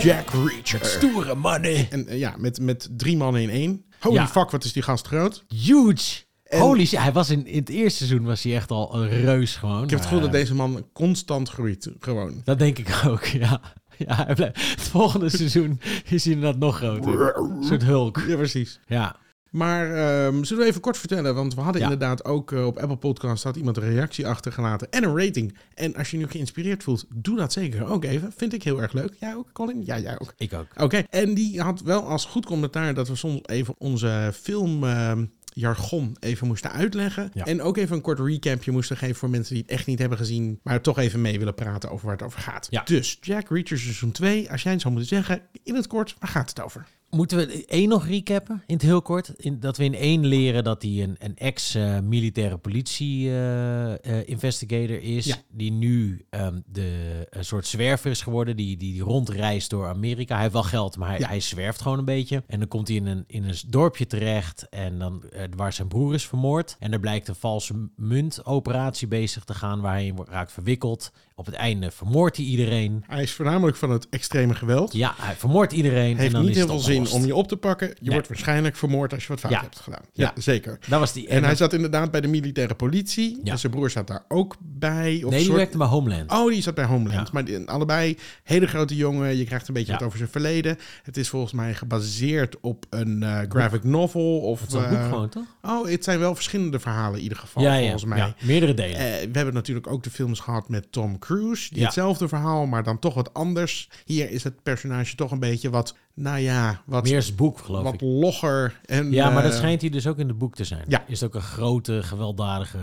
Jack 0.00 0.30
Reacher. 0.30 0.84
Stoere 0.84 1.34
mannen. 1.34 1.90
En 1.90 2.06
eh, 2.06 2.18
ja, 2.18 2.34
met, 2.38 2.60
met 2.60 2.88
drie 2.96 3.16
mannen 3.16 3.42
in 3.42 3.50
één. 3.50 3.84
Holy 4.00 4.14
Ja. 4.14 4.26
fuck, 4.28 4.50
wat 4.50 4.64
is 4.64 4.72
die 4.72 4.82
gast 4.82 5.06
groot. 5.06 5.44
Huge. 5.48 6.22
Holy 6.48 6.86
shit. 6.86 6.98
Hij 7.00 7.12
was 7.12 7.30
in, 7.30 7.46
in 7.46 7.58
het 7.58 7.68
eerste 7.68 8.06
seizoen 8.06 8.26
was 8.26 8.42
hij 8.42 8.54
echt 8.54 8.70
al 8.70 8.94
een 8.94 9.08
reus 9.08 9.56
gewoon. 9.56 9.82
Ik 9.82 9.90
heb 9.90 9.98
het 9.98 10.08
gevoel 10.08 10.20
dat 10.22 10.32
deze 10.32 10.54
man 10.54 10.86
constant 10.92 11.48
groeit. 11.48 11.90
Gewoon. 12.00 12.40
Dat 12.44 12.58
denk 12.58 12.78
ik 12.78 13.02
ook, 13.06 13.24
ja. 13.44 13.60
Ja, 13.96 14.24
hij 14.24 14.34
blijft- 14.34 14.70
het 14.70 14.80
volgende 14.80 15.28
seizoen 15.28 15.80
is 16.08 16.24
hij 16.24 16.32
inderdaad 16.34 16.58
nog 16.60 16.76
groter. 16.76 17.36
Een 17.36 17.64
soort 17.64 17.84
hulk. 17.84 18.22
Ja, 18.28 18.36
precies. 18.36 18.80
Ja. 18.86 19.16
Maar 19.50 19.86
ehm, 19.94 20.42
zullen 20.44 20.62
we 20.62 20.68
even 20.68 20.80
kort 20.80 20.98
vertellen? 20.98 21.34
Want 21.34 21.54
we 21.54 21.60
hadden 21.60 21.80
Ja. 21.82 21.90
inderdaad 21.90 22.24
ook 22.24 22.52
eh, 22.52 22.66
op 22.66 22.78
Apple 22.78 22.96
Podcast 22.96 23.42
had 23.44 23.56
iemand 23.56 23.76
een 23.76 23.82
reactie 23.90 24.26
achtergelaten 24.26 24.90
en 24.90 25.04
een 25.04 25.16
rating. 25.18 25.56
En 25.74 25.94
als 25.94 26.10
je 26.10 26.16
nu 26.16 26.26
geïnspireerd 26.26 26.82
voelt, 26.82 27.06
doe 27.14 27.36
dat 27.36 27.52
zeker 27.52 27.86
ook 27.86 28.04
even. 28.04 28.32
Vind 28.36 28.52
ik 28.52 28.62
heel 28.62 28.82
erg 28.82 28.92
leuk. 28.92 29.14
Jij 29.20 29.34
ook, 29.36 29.52
Colin? 29.52 29.82
Ja, 29.84 29.98
jij 29.98 30.18
ook. 30.20 30.32
Ik 30.36 30.52
ook. 30.52 30.66
Oké, 30.76 31.02
en 31.10 31.34
die 31.34 31.60
had 31.60 31.80
wel 31.82 32.02
als 32.02 32.24
goed 32.24 32.46
commentaar 32.46 32.94
dat 32.94 33.08
we 33.08 33.14
soms 33.16 33.40
even 33.42 33.74
onze 33.78 34.30
film. 34.40 34.84
ehm, 34.84 35.24
jargon 35.54 36.16
even 36.20 36.46
moesten 36.46 36.72
uitleggen. 36.72 37.30
Ja. 37.34 37.44
En 37.44 37.62
ook 37.62 37.76
even 37.76 37.96
een 37.96 38.02
kort 38.02 38.18
recapje 38.18 38.70
moesten 38.70 38.96
geven 38.96 39.14
voor 39.16 39.30
mensen 39.30 39.54
die 39.54 39.62
het 39.62 39.72
echt 39.72 39.86
niet 39.86 39.98
hebben 39.98 40.18
gezien, 40.18 40.60
maar 40.62 40.80
toch 40.80 40.98
even 40.98 41.20
mee 41.20 41.38
willen 41.38 41.54
praten 41.54 41.90
over 41.90 42.06
waar 42.06 42.16
het 42.16 42.24
over 42.26 42.40
gaat. 42.40 42.66
Ja. 42.70 42.82
Dus 42.84 43.18
Jack 43.20 43.48
Reacher 43.48 43.78
seizoen 43.78 44.12
2, 44.12 44.50
als 44.50 44.62
jij 44.62 44.72
het 44.72 44.80
zou 44.80 44.94
moeten 44.94 45.16
zeggen, 45.16 45.40
in 45.62 45.74
het 45.74 45.86
kort, 45.86 46.16
waar 46.18 46.30
gaat 46.30 46.48
het 46.48 46.60
over? 46.60 46.86
Moeten 47.10 47.38
we 47.38 47.64
één 47.66 47.88
nog 47.88 48.06
recappen, 48.06 48.62
in 48.66 48.74
het 48.74 48.82
heel 48.82 49.02
kort? 49.02 49.32
In, 49.36 49.60
dat 49.60 49.76
we 49.76 49.84
in 49.84 49.94
één 49.94 50.26
leren 50.26 50.64
dat 50.64 50.82
hij 50.82 51.02
een, 51.02 51.16
een 51.18 51.36
ex-militaire 51.36 52.56
politie-investigator 52.56 55.02
is. 55.02 55.24
Ja. 55.24 55.36
Die 55.50 55.72
nu 55.72 56.24
ehm, 56.30 56.60
de, 56.66 57.26
een 57.30 57.44
soort 57.44 57.66
zwerver 57.66 58.10
is 58.10 58.22
geworden. 58.22 58.56
Die, 58.56 58.76
die, 58.76 58.92
die 58.92 59.02
rondreist 59.02 59.70
door 59.70 59.86
Amerika. 59.88 60.32
Hij 60.32 60.42
heeft 60.42 60.54
wel 60.54 60.62
geld, 60.62 60.96
maar 60.96 61.08
hij, 61.08 61.18
Ja. 61.18 61.28
hij 61.28 61.40
zwerft 61.40 61.80
gewoon 61.80 61.98
een 61.98 62.04
beetje. 62.04 62.42
En 62.46 62.58
dan 62.58 62.68
komt 62.68 62.88
hij 62.88 62.96
in 62.96 63.06
een, 63.06 63.24
in 63.26 63.44
een 63.44 63.56
dorpje 63.66 64.06
terecht. 64.06 64.68
En 64.68 64.98
dan, 64.98 65.22
eh, 65.30 65.42
waar 65.56 65.72
zijn 65.72 65.88
broer 65.88 66.14
is 66.14 66.26
vermoord. 66.26 66.76
En 66.78 66.92
er 66.92 67.00
blijkt 67.00 67.28
een 67.28 67.34
valse 67.34 67.88
muntoperatie 67.96 69.08
bezig 69.08 69.44
te 69.44 69.54
gaan. 69.54 69.80
Waar 69.80 69.94
hij 69.94 70.14
raakt 70.24 70.52
verwikkeld. 70.52 71.12
Op 71.34 71.46
het 71.46 71.54
einde 71.54 71.90
vermoordt 71.90 72.36
hij 72.36 72.46
iedereen. 72.46 73.04
Hij 73.06 73.22
is 73.22 73.32
voornamelijk 73.32 73.76
van 73.76 73.90
het 73.90 74.08
extreme 74.08 74.54
geweld. 74.54 74.92
Ja, 74.92 75.14
hij 75.16 75.34
vermoordt 75.34 75.72
iedereen. 75.72 76.10
en 76.12 76.16
heeft 76.18 76.32
dan 76.32 76.40
niet 76.42 76.50
is 76.50 76.56
heel 76.56 76.66
veel 76.66 76.78
zin 76.78 76.97
om 77.06 77.24
je 77.26 77.34
op 77.34 77.48
te 77.48 77.56
pakken. 77.56 77.88
Je 77.88 77.94
Nee. 78.00 78.12
wordt 78.12 78.28
waarschijnlijk 78.28 78.76
vermoord 78.76 79.12
als 79.12 79.22
je 79.22 79.28
wat 79.28 79.40
fout 79.40 79.52
Ja. 79.52 79.60
hebt 79.60 79.80
gedaan. 79.80 80.02
Ja, 80.12 80.32
Ja. 80.34 80.40
zeker. 80.42 80.78
Dat 80.88 81.00
was 81.00 81.12
die. 81.12 81.28
En 81.28 81.44
hij 81.44 81.54
zat 81.54 81.72
inderdaad 81.72 82.10
bij 82.10 82.20
de 82.20 82.28
militaire 82.28 82.74
politie. 82.74 83.40
Ja. 83.44 83.52
En 83.52 83.58
zijn 83.58 83.72
broer 83.72 83.90
zat 83.90 84.06
daar 84.06 84.24
ook 84.28 84.56
bij. 84.60 85.20
Of 85.24 85.30
nee, 85.30 85.38
die 85.38 85.40
soort- 85.46 85.56
werkte 85.56 85.78
bij 85.78 85.86
Homeland. 85.86 86.30
Oh, 86.32 86.50
die 86.50 86.62
zat 86.62 86.74
bij 86.74 86.84
Homeland. 86.84 87.32
Maar 87.32 87.44
die- 87.44 87.68
allebei 87.68 88.18
hele 88.44 88.66
grote 88.66 88.96
jongen. 88.96 89.36
Je 89.36 89.44
krijgt 89.44 89.68
een 89.68 89.74
beetje 89.74 89.92
wat 89.92 90.02
over 90.02 90.18
zijn 90.18 90.30
verleden. 90.30 90.76
Het 91.02 91.16
is 91.16 91.28
volgens 91.28 91.52
mij 91.52 91.74
gebaseerd 91.74 92.60
op 92.60 92.86
een 92.90 93.22
eh, 93.22 93.40
graphic 93.48 93.84
novel. 93.84 94.40
Of, 94.40 94.60
Het 94.60 94.68
is 94.68 94.74
een 94.74 94.88
boek 94.88 94.98
eh, 94.98 95.08
gewoon, 95.08 95.28
toch? 95.28 95.44
Oh, 95.62 95.86
het 95.88 96.04
zijn 96.04 96.18
wel 96.18 96.34
verschillende 96.34 96.80
verhalen 96.80 97.16
in 97.16 97.22
ieder 97.22 97.38
geval, 97.38 97.62
volgens 97.62 98.04
mij. 98.04 98.18
ja, 98.18 98.34
meerdere 98.42 98.74
delen. 98.74 98.96
Eh, 98.96 99.04
we 99.04 99.30
hebben 99.32 99.54
natuurlijk 99.54 99.86
ook 99.86 100.02
de 100.02 100.10
films 100.10 100.40
gehad 100.40 100.68
met 100.68 100.92
Tom 100.92 101.18
Cruise. 101.18 101.74
Die 101.74 101.84
hetzelfde 101.84 102.28
verhaal, 102.28 102.66
maar 102.66 102.82
dan 102.82 102.98
toch 102.98 103.14
wat 103.14 103.34
anders. 103.34 103.88
Hier 104.04 104.30
is 104.30 104.44
het 104.44 104.62
personage 104.62 105.14
toch 105.16 105.30
een 105.30 105.38
beetje 105.40 105.70
wat, 105.70 105.96
nou 106.18 106.38
ja, 106.38 106.82
wat, 106.86 107.04
Meer 107.04 107.16
is 107.16 107.34
boek, 107.34 107.58
geloof 107.58 107.82
wat 107.82 107.94
ik. 107.94 108.00
logger. 108.00 108.80
En, 108.84 109.10
Ja, 109.12 109.30
maar 109.30 109.42
dat 109.42 109.52
eh, 109.52 109.58
schijnt 109.58 109.80
hij 109.80 109.90
dus 109.90 110.06
ook 110.06 110.18
in 110.18 110.28
het 110.28 110.38
boek 110.38 110.54
te 110.54 110.64
zijn. 110.64 110.84
Ja. 110.88 111.04
Is 111.06 111.20
het 111.20 111.28
ook 111.28 111.34
een 111.34 111.48
grote, 111.48 112.02
gewelddadige, 112.02 112.78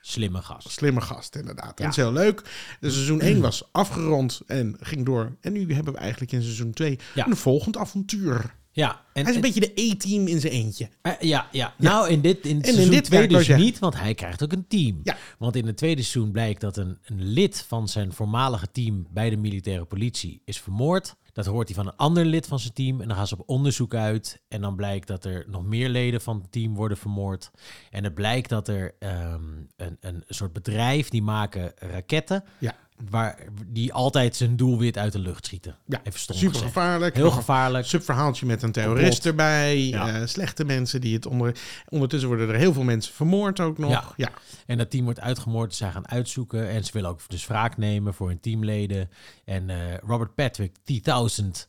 slimme 0.00 0.42
gast. 0.42 0.70
Slimme 0.70 1.00
gast, 1.00 1.36
inderdaad. 1.36 1.78
Ja. 1.78 1.84
Dat 1.84 1.90
is 1.90 1.96
heel 1.96 2.12
leuk. 2.12 2.42
De 2.80 2.90
seizoen 2.90 3.20
1 3.20 3.40
was 3.40 3.62
afgerond 3.72 4.40
en 4.46 4.76
ging 4.80 5.04
door. 5.06 5.36
En 5.40 5.52
nu 5.52 5.74
hebben 5.74 5.92
we 5.92 5.98
eigenlijk 5.98 6.32
in 6.32 6.42
seizoen 6.42 6.70
2 6.72 6.98
Ja. 7.14 7.26
een 7.26 7.36
volgend 7.36 7.76
avontuur. 7.76 8.58
Ja, 8.72 8.90
en, 8.90 8.98
Hij 9.12 9.22
is 9.22 9.28
een 9.28 9.34
en- 9.34 9.40
beetje 9.40 9.60
de 9.60 9.72
E-team 9.74 10.26
in 10.26 10.40
zijn 10.40 10.52
eentje. 10.52 10.88
eh, 11.02 11.12
ja, 11.20 11.48
ja, 11.52 11.74
nou 11.78 12.08
in 12.08 12.20
dit 12.20 12.44
in 12.46 12.56
in 12.56 12.64
seizoen 12.64 12.90
dit 12.90 13.04
2 13.04 13.18
werk, 13.18 13.30
wou 13.32 13.44
dus 13.44 13.56
je 13.56 13.62
niet, 13.62 13.78
want 13.78 13.96
hij 14.00 14.14
krijgt 14.14 14.42
ook 14.42 14.52
een 14.52 14.66
team. 14.68 15.00
Ja. 15.02 15.16
Want 15.38 15.56
in 15.56 15.66
het 15.66 15.76
tweede 15.76 16.02
seizoen 16.02 16.32
blijkt 16.32 16.60
dat 16.60 16.76
een, 16.76 16.98
een 17.04 17.22
lid 17.24 17.64
van 17.68 17.88
zijn 17.88 18.12
voormalige 18.12 18.70
team 18.72 19.06
bij 19.10 19.30
de 19.30 19.36
militaire 19.36 19.84
politie 19.84 20.42
is 20.44 20.60
vermoord. 20.60 21.14
Dat 21.32 21.46
hoort 21.46 21.68
hij 21.68 21.76
van 21.76 21.86
een 21.86 21.96
ander 21.96 22.24
lid 22.24 22.46
van 22.46 22.58
zijn 22.58 22.72
team. 22.72 23.00
En 23.00 23.08
dan 23.08 23.16
gaan 23.16 23.26
ze 23.26 23.38
op 23.38 23.48
onderzoek 23.48 23.94
uit. 23.94 24.40
En 24.48 24.60
dan 24.60 24.76
blijkt 24.76 25.06
dat 25.06 25.24
er 25.24 25.44
nog 25.48 25.64
meer 25.64 25.88
leden 25.88 26.20
van 26.20 26.40
het 26.40 26.52
team 26.52 26.74
worden 26.74 26.96
vermoord. 26.96 27.50
En 27.90 28.04
het 28.04 28.14
blijkt 28.14 28.48
dat 28.48 28.68
er 28.68 28.94
ehm, 28.98 29.42
een, 29.76 29.96
een 30.00 30.24
soort 30.26 30.52
bedrijf 30.52 31.08
die 31.08 31.22
maken 31.22 31.72
raketten. 31.76 32.44
Ja, 32.58 32.76
Waar, 33.10 33.38
die 33.66 33.92
altijd 33.92 34.36
zijn 34.36 34.56
doelwit 34.56 34.98
uit 34.98 35.12
de 35.12 35.18
lucht 35.18 35.46
schieten. 35.46 35.76
ja. 35.86 36.00
Even 36.04 36.20
stom 36.20 36.36
super 36.36 36.54
gezegd. 36.54 36.72
gevaarlijk. 36.72 37.14
Heel 37.14 37.30
gevaarlijk. 37.30 37.86
Subverhaaltje 37.86 38.46
met 38.46 38.62
een 38.62 38.72
terrorist 38.72 39.26
erbij. 39.26 39.86
Ja. 39.86 40.20
eh, 40.20 40.26
slechte 40.26 40.64
mensen 40.64 41.00
die 41.00 41.14
het 41.14 41.26
onder... 41.26 41.56
Ondertussen 41.88 42.28
worden 42.28 42.48
er 42.48 42.54
heel 42.54 42.72
veel 42.72 42.82
mensen 42.82 43.14
vermoord 43.14 43.60
ook 43.60 43.78
nog. 43.78 43.90
Ja. 43.90 44.04
ja. 44.16 44.30
En 44.66 44.78
dat 44.78 44.90
team 44.90 45.04
wordt 45.04 45.20
uitgemoord. 45.20 45.74
Zij 45.74 45.90
gaan 45.90 46.08
uitzoeken. 46.08 46.68
En 46.68 46.84
ze 46.84 46.92
willen 46.92 47.10
ook 47.10 47.20
dus 47.28 47.46
wraak 47.46 47.76
nemen 47.76 48.14
voor 48.14 48.28
hun 48.28 48.40
teamleden. 48.40 49.10
En 49.44 49.70
eh, 49.70 49.76
Robert 50.06 50.34
Patrick, 50.34 50.72
T-1000, 50.84 51.68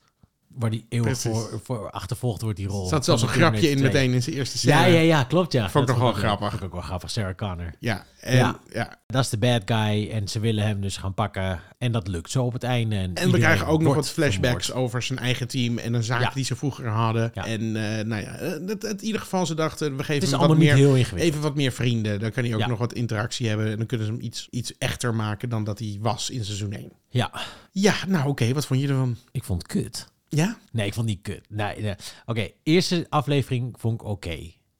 waar 0.55 0.69
die 0.69 0.85
eeuwig 0.89 1.17
voor, 1.19 1.59
voor 1.63 1.91
achtervolgd 1.91 2.41
wordt, 2.41 2.57
die 2.57 2.67
rol. 2.67 2.83
Er 2.83 2.89
zat 2.89 3.05
zelfs 3.05 3.21
een 3.21 3.27
grapje 3.27 3.55
in 3.55 3.61
Terminator 3.61 3.89
2. 3.89 4.01
meteen 4.01 4.15
in 4.15 4.23
zijn 4.23 4.35
eerste 4.35 4.57
scène. 4.57 4.73
Ja, 4.75 4.85
ja, 4.85 4.99
ja, 4.99 5.23
klopt 5.23 5.51
ja. 5.51 5.69
Vond 5.69 5.89
ik 5.89 5.95
nog 5.95 6.03
wel 6.03 6.13
grappig. 6.13 6.49
Vond 6.49 6.61
ik 6.61 6.67
ook 6.67 6.73
wel 6.73 6.81
grappig. 6.81 7.09
Sarah 7.11 7.35
Connor. 7.35 7.73
Ja, 7.79 8.05
en, 8.19 8.35
Ja. 8.37 8.59
ja. 8.73 8.99
Dat 9.07 9.23
is 9.23 9.29
de 9.29 9.37
bad 9.37 9.61
guy. 9.65 10.09
En 10.11 10.27
ze 10.27 10.39
willen 10.39 10.65
hem 10.65 10.81
dus 10.81 10.97
gaan 10.97 11.13
pakken. 11.13 11.59
En 11.77 11.91
dat 11.91 12.07
lukt 12.07 12.31
zo 12.31 12.43
op 12.43 12.53
het 12.53 12.63
einde. 12.63 12.95
En, 12.95 13.13
En 13.15 13.31
we 13.31 13.37
krijgen 13.37 13.67
ook 13.67 13.81
nog 13.81 13.95
wat 13.95 14.09
flashbacks 14.09 14.65
vermoord. 14.65 14.85
over 14.85 15.01
zijn 15.01 15.19
eigen 15.19 15.47
team 15.47 15.77
en 15.77 15.93
een 15.93 16.03
zaak 16.03 16.21
Ja. 16.21 16.31
die 16.33 16.43
ze 16.45 16.55
vroeger 16.55 16.87
hadden. 16.87 17.31
Ja. 17.33 17.45
En 17.45 17.61
eh, 17.61 18.05
nou 18.05 18.21
ja, 18.21 18.35
eh, 18.35 18.51
het, 18.67 18.83
in 18.83 19.03
ieder 19.03 19.21
geval 19.21 19.45
ze 19.45 19.53
dachten, 19.55 19.97
we 19.97 20.03
geven 20.03 20.29
hem 20.39 20.47
wat 20.47 20.57
meer, 20.57 21.15
even 21.15 21.41
wat 21.41 21.55
meer 21.55 21.71
vrienden. 21.71 22.19
Dan 22.19 22.31
kan 22.31 22.43
hij 22.43 22.55
ook 22.55 22.67
nog 22.67 22.79
wat 22.79 22.93
interactie 22.93 23.47
hebben 23.47 23.71
en 23.71 23.77
dan 23.77 23.85
kunnen 23.85 24.05
ze 24.07 24.11
hem 24.13 24.21
iets, 24.21 24.47
iets 24.49 24.77
echter 24.77 25.15
maken 25.15 25.49
dan 25.49 25.63
dat 25.63 25.79
hij 25.79 25.97
was 26.01 26.29
in 26.29 26.45
seizoen 26.45 26.71
1. 26.73 26.91
Ja, 27.09 27.31
Ja, 27.71 27.93
nou 28.07 28.27
oké, 28.29 28.53
wat 28.53 28.65
vond 28.65 28.81
je 28.81 28.87
ervan? 28.87 29.17
ik 29.31 29.43
vond 29.43 29.61
het 29.61 29.71
kut. 29.71 30.07
Ja? 30.35 30.57
Nee, 30.71 30.85
ik 30.85 30.93
vond 30.93 31.07
die 31.07 31.19
kut. 31.21 31.45
Nee, 31.49 31.81
nee. 31.81 31.95
Oké, 32.25 32.49
eerste 32.63 33.05
aflevering 33.09 33.75
vond 33.79 34.01
ik 34.01 34.07
oké. 34.07 34.37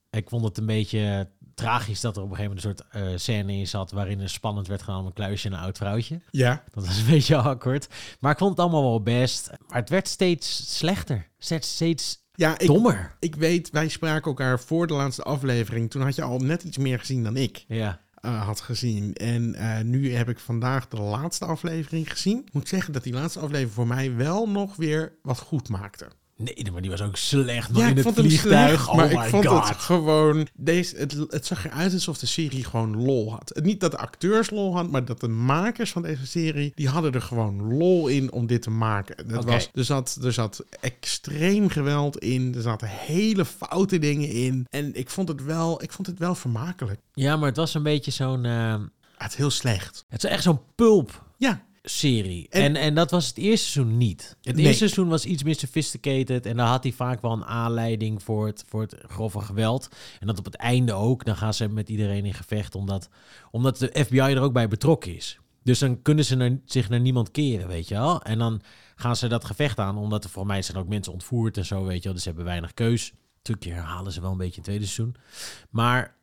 Ik 0.09 0.29
vond 0.29 0.43
het 0.43 0.57
een 0.57 0.65
beetje 0.65 1.29
tragisch 1.55 2.01
dat 2.01 2.17
er 2.17 2.23
op 2.23 2.29
een 2.29 2.35
gegeven 2.35 2.55
moment 2.57 2.79
een 2.79 2.85
soort 2.93 3.05
eh, 3.11 3.17
scène 3.17 3.53
in 3.53 3.67
zat... 3.67 3.91
waarin 3.91 4.19
er 4.19 4.29
spannend 4.29 4.67
werd 4.67 4.81
gedaan 4.81 4.99
om 4.99 5.05
een 5.05 5.13
kluisje 5.13 5.47
en 5.47 5.53
een 5.53 5.59
oud 5.59 5.77
vrouwtje. 5.77 6.21
Ja. 6.29 6.63
Dat 6.73 6.85
was 6.85 6.97
een 6.97 7.05
beetje 7.15 7.35
awkward. 7.35 7.87
Maar 8.19 8.31
ik 8.31 8.37
vond 8.37 8.49
het 8.49 8.59
allemaal 8.59 8.83
wel 8.83 9.01
best. 9.01 9.49
Maar 9.67 9.79
het 9.79 9.89
werd 9.89 10.07
steeds 10.07 10.77
slechter. 10.77 11.27
Steeds, 11.37 11.73
steeds 11.73 12.23
Ja, 12.33 12.59
ik, 12.59 12.67
dommer. 12.67 13.15
ik 13.19 13.35
weet, 13.35 13.69
wij 13.69 13.87
spraken 13.87 14.25
elkaar 14.25 14.59
voor 14.59 14.87
de 14.87 14.93
laatste 14.93 15.23
aflevering. 15.23 15.89
Toen 15.89 16.01
had 16.01 16.15
je 16.15 16.21
al 16.21 16.37
net 16.39 16.63
iets 16.63 16.77
meer 16.77 16.99
gezien 16.99 17.23
dan 17.23 17.37
ik. 17.37 17.65
Ja. 17.67 17.99
Eh, 18.21 18.45
had 18.45 18.61
gezien. 18.61 19.13
En 19.13 19.55
eh, 19.55 19.83
nu 19.83 20.13
heb 20.13 20.29
ik 20.29 20.39
vandaag 20.39 20.87
de 20.87 21.01
laatste 21.01 21.45
aflevering 21.45 22.11
gezien. 22.11 22.41
Ik 22.45 22.53
moet 22.53 22.67
zeggen 22.67 22.93
dat 22.93 23.03
die 23.03 23.13
laatste 23.13 23.39
aflevering 23.39 23.71
voor 23.71 23.87
mij 23.87 24.15
wel 24.15 24.49
nog 24.49 24.75
weer 24.75 25.13
wat 25.21 25.39
goed 25.39 25.69
maakte. 25.69 26.07
Nee, 26.43 26.71
maar 26.71 26.81
die 26.81 26.91
was 26.91 27.01
ook 27.01 27.17
slecht. 27.17 27.69
Ja, 27.75 27.87
in 27.87 27.97
ik 27.97 28.03
het 28.03 28.13
vliegtuig. 28.15 28.69
slecht, 28.69 28.87
oh 28.89 28.95
maar 28.95 29.07
my 29.07 29.13
ik 29.13 29.19
vond 29.29 29.45
god. 29.47 29.67
het 29.69 29.77
gewoon... 29.77 30.47
Deze, 30.53 30.95
het, 30.97 31.11
het 31.29 31.45
zag 31.45 31.65
eruit 31.65 31.93
alsof 31.93 32.17
de 32.17 32.25
serie 32.25 32.63
gewoon 32.63 33.03
lol 33.03 33.31
had. 33.31 33.59
Niet 33.63 33.79
dat 33.79 33.91
de 33.91 33.97
acteurs 33.97 34.49
lol 34.49 34.73
hadden, 34.73 34.91
maar 34.91 35.05
dat 35.05 35.19
de 35.19 35.27
makers 35.27 35.91
van 35.91 36.01
deze 36.01 36.27
serie... 36.27 36.71
die 36.75 36.89
hadden 36.89 37.11
er 37.13 37.21
gewoon 37.21 37.73
lol 37.77 38.07
in 38.07 38.31
om 38.31 38.47
dit 38.47 38.61
te 38.61 38.69
maken. 38.69 39.27
Dat 39.27 39.45
was, 39.45 39.69
er, 39.73 39.83
zat, 39.83 40.17
er 40.23 40.33
zat 40.33 40.63
extreem 40.79 41.69
geweld 41.69 42.17
in. 42.17 42.55
Er 42.55 42.61
zaten 42.61 42.87
hele 42.87 43.45
foute 43.45 43.99
dingen 43.99 44.29
in. 44.29 44.65
En 44.69 44.95
ik 44.95 45.09
vond 45.09 45.27
het 45.27 45.43
wel, 45.43 45.83
ik 45.83 45.91
vond 45.91 46.07
het 46.07 46.19
wel 46.19 46.35
vermakelijk. 46.35 46.99
Ja, 47.13 47.35
maar 47.37 47.47
het 47.47 47.57
was 47.57 47.73
een 47.73 47.83
beetje 47.83 48.11
zo'n... 48.11 48.45
eh, 48.45 48.73
Het 49.17 49.31
is 49.31 49.35
heel 49.37 49.49
slecht. 49.49 50.05
het 50.09 50.23
is 50.23 50.29
echt 50.29 50.43
zo'n 50.43 50.59
pulp 50.75 51.23
Ja, 51.37 51.61
serie. 51.83 52.47
En- 52.49 52.61
En, 52.61 52.75
en, 52.75 52.95
dat 52.95 53.11
was 53.11 53.27
het 53.27 53.37
eerste 53.37 53.69
seizoen 53.69 53.97
niet. 53.97 54.37
Het 54.41 54.55
Nee. 54.55 54.65
eerste 54.65 54.77
seizoen 54.77 55.07
was 55.07 55.25
iets 55.25 55.43
meer 55.43 55.55
sophisticated. 55.55 56.45
En 56.45 56.57
dan 56.57 56.67
had 56.67 56.83
hij 56.83 56.91
vaak 56.91 57.21
wel 57.21 57.31
een 57.31 57.45
aanleiding 57.45 58.23
voor 58.23 58.45
het, 58.47 58.63
voor 58.67 58.81
het 58.81 58.95
grove 59.07 59.39
geweld. 59.41 59.87
En 60.19 60.27
dat 60.27 60.39
op 60.39 60.45
het 60.45 60.55
einde 60.55 60.93
ook. 60.93 61.25
Dan 61.25 61.35
gaan 61.37 61.53
ze 61.53 61.67
met 61.67 61.89
iedereen 61.89 62.25
in 62.25 62.33
gevecht. 62.33 62.75
Omdat, 62.75 63.09
omdat 63.51 63.77
de 63.77 64.03
FBI 64.05 64.17
er 64.19 64.41
ook 64.41 64.53
bij 64.53 64.67
betrokken 64.67 65.15
is. 65.15 65.39
Dus 65.63 65.79
dan 65.79 66.01
kunnen 66.01 66.25
ze 66.25 66.35
naar, 66.35 66.57
zich 66.65 66.89
naar 66.89 66.99
niemand 66.99 67.31
keren, 67.31 67.67
weet 67.67 67.87
je 67.87 67.93
wel. 67.95 68.21
En 68.21 68.37
dan 68.37 68.61
gaan 68.95 69.15
ze 69.15 69.27
dat 69.27 69.45
gevecht 69.45 69.79
aan. 69.79 69.97
Omdat 69.97 70.23
er 70.23 70.29
voor 70.29 70.45
mij 70.45 70.61
zijn 70.61 70.77
ook 70.77 70.87
mensen 70.87 71.13
ontvoerd 71.13 71.57
en 71.57 71.65
zo, 71.65 71.83
weet 71.83 71.97
je 71.97 72.03
wel. 72.03 72.13
Dus 72.13 72.21
ze 72.21 72.27
hebben 72.27 72.45
weinig 72.45 72.73
keus. 72.73 73.13
Natuurlijk 73.43 73.77
herhalen 73.77 74.11
ze 74.11 74.21
wel 74.21 74.31
een 74.31 74.37
beetje 74.37 74.51
in 74.61 74.61
het 74.61 74.67
tweede 74.67 74.85
seizoen. 74.85 75.15
Maar 75.69 76.15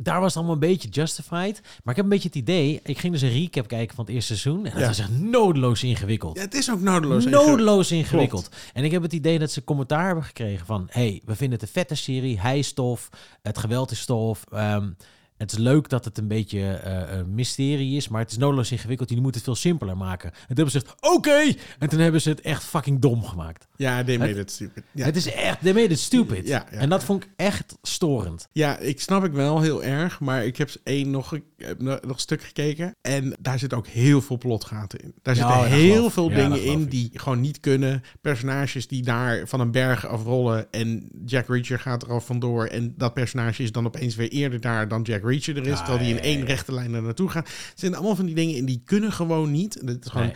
daar 0.00 0.18
was 0.20 0.26
het 0.28 0.36
allemaal 0.36 0.54
een 0.54 0.60
beetje 0.68 0.88
justified. 0.88 1.60
Maar 1.62 1.94
ik 1.94 1.96
heb 1.96 2.04
een 2.04 2.08
beetje 2.08 2.28
het 2.28 2.36
idee... 2.36 2.80
Ik 2.84 2.98
ging 2.98 3.12
dus 3.12 3.22
een 3.22 3.32
recap 3.32 3.68
kijken 3.68 3.94
van 3.96 4.04
het 4.04 4.14
eerste 4.14 4.36
seizoen. 4.36 4.66
En 4.66 4.72
dat 4.72 4.80
Ja. 4.80 4.86
was 4.86 4.98
echt 4.98 5.18
nodeloos 5.18 5.82
ingewikkeld. 5.82 6.36
ja 6.36 6.42
het 6.42 6.54
is 6.54 6.70
ook 6.70 6.80
nodeloos. 6.80 7.24
Nodeloos 7.24 7.90
ingewikkeld. 7.92 8.48
En 8.72 8.84
ik 8.84 8.90
heb 8.90 9.02
het 9.02 9.12
idee 9.12 9.38
dat 9.38 9.50
ze 9.50 9.64
commentaar 9.64 10.06
hebben 10.06 10.24
gekregen 10.24 10.66
van... 10.66 10.86
hey, 10.90 11.22
we 11.24 11.34
vinden 11.36 11.58
het 11.58 11.68
een 11.68 11.74
vette 11.74 11.94
serie. 11.94 12.40
Hij 12.40 12.58
is 12.58 12.72
tof. 12.72 13.08
Het 13.42 13.58
geweld 13.58 13.90
is 13.90 14.04
tof. 14.04 14.44
ehm, 14.52 14.88
Het 15.38 15.52
is 15.52 15.58
leuk 15.58 15.88
dat 15.88 16.04
het 16.04 16.18
een 16.18 16.28
beetje 16.28 16.72
eh, 16.72 17.16
een 17.18 17.34
mysterie 17.34 17.96
is, 17.96 18.08
maar 18.08 18.20
het 18.20 18.30
is 18.30 18.36
noodloos 18.36 18.72
ingewikkeld. 18.72 19.08
Die 19.08 19.20
moet 19.20 19.34
het 19.34 19.44
veel 19.44 19.54
simpeler 19.54 19.96
maken. 19.96 20.30
En 20.30 20.36
toen 20.46 20.56
hebben 20.56 20.70
ze 20.70 20.80
gezegd, 20.80 21.14
oké! 21.14 21.54
En 21.78 21.88
toen 21.88 21.98
hebben 22.00 22.20
ze 22.20 22.28
het 22.28 22.40
echt 22.40 22.64
fucking 22.64 23.00
dom 23.00 23.24
gemaakt. 23.24 23.66
Ja, 23.76 24.04
they 24.04 24.18
made 24.18 24.40
it 24.40 24.50
stupid. 24.50 24.84
Ja. 24.92 25.04
Het 25.04 25.16
is 25.16 25.32
echt, 25.32 25.60
they 25.60 25.72
made 25.72 25.88
it 25.88 25.98
stupid. 25.98 26.46
Ja, 26.46 26.66
ja, 26.70 26.78
en 26.78 26.88
dat 26.88 27.04
vond 27.04 27.24
ik 27.24 27.30
echt 27.36 27.76
storend. 27.82 28.48
Ja, 28.52 28.78
ik 28.78 29.00
snap 29.00 29.24
ik 29.24 29.32
wel 29.32 29.60
heel 29.60 29.84
erg, 29.84 30.20
maar 30.20 30.44
ik 30.44 30.56
heb 30.56 30.70
één 30.82 31.10
nog, 31.10 31.38
nog 31.78 32.00
een 32.02 32.14
stuk 32.16 32.42
gekeken 32.42 32.96
en 33.00 33.36
daar 33.40 33.58
zit 33.58 33.74
ook 33.74 33.86
heel 33.86 34.20
veel 34.20 34.38
plotgaten 34.38 35.00
in. 35.00 35.14
Daar 35.22 35.36
zitten 35.36 35.64
heel 35.64 36.10
veel 36.10 36.28
dingen 36.28 36.62
in 36.64 36.80
ik. 36.80 36.90
die 36.90 37.10
gewoon 37.14 37.40
niet 37.40 37.60
kunnen. 37.60 38.02
Personages 38.20 38.86
die 38.86 39.02
daar 39.02 39.48
van 39.48 39.60
een 39.60 39.70
berg 39.70 40.06
afrollen 40.06 40.70
en 40.70 41.08
Jack 41.24 41.48
Reacher 41.48 41.78
gaat 41.78 42.02
er 42.02 42.10
al 42.10 42.20
vandoor 42.20 42.66
en 42.66 42.94
dat 42.96 43.14
personage 43.14 43.62
is 43.62 43.72
dan 43.72 43.86
opeens 43.86 44.16
weer 44.16 44.28
eerder 44.28 44.60
daar 44.60 44.88
dan 44.88 45.02
Jack 45.02 45.22
Reacher 45.28 45.56
er 45.56 45.66
is, 45.66 45.76
terwijl 45.78 45.98
die 45.98 46.08
in 46.14 46.20
één 46.20 46.44
rechte 46.44 46.72
lijn 46.72 46.94
er 46.94 47.02
naartoe 47.02 47.28
gaat. 47.28 47.46
Er 47.48 47.52
zijn 47.74 47.94
allemaal 47.94 48.16
van 48.16 48.26
die 48.26 48.34
dingen 48.34 48.54
in 48.56 48.64
die 48.64 48.82
kunnen 48.84 49.12
gewoon 49.12 49.50
niet. 49.50 49.74
Het 49.84 50.04
is 50.04 50.10
gewoon 50.10 50.26
Nee. 50.26 50.34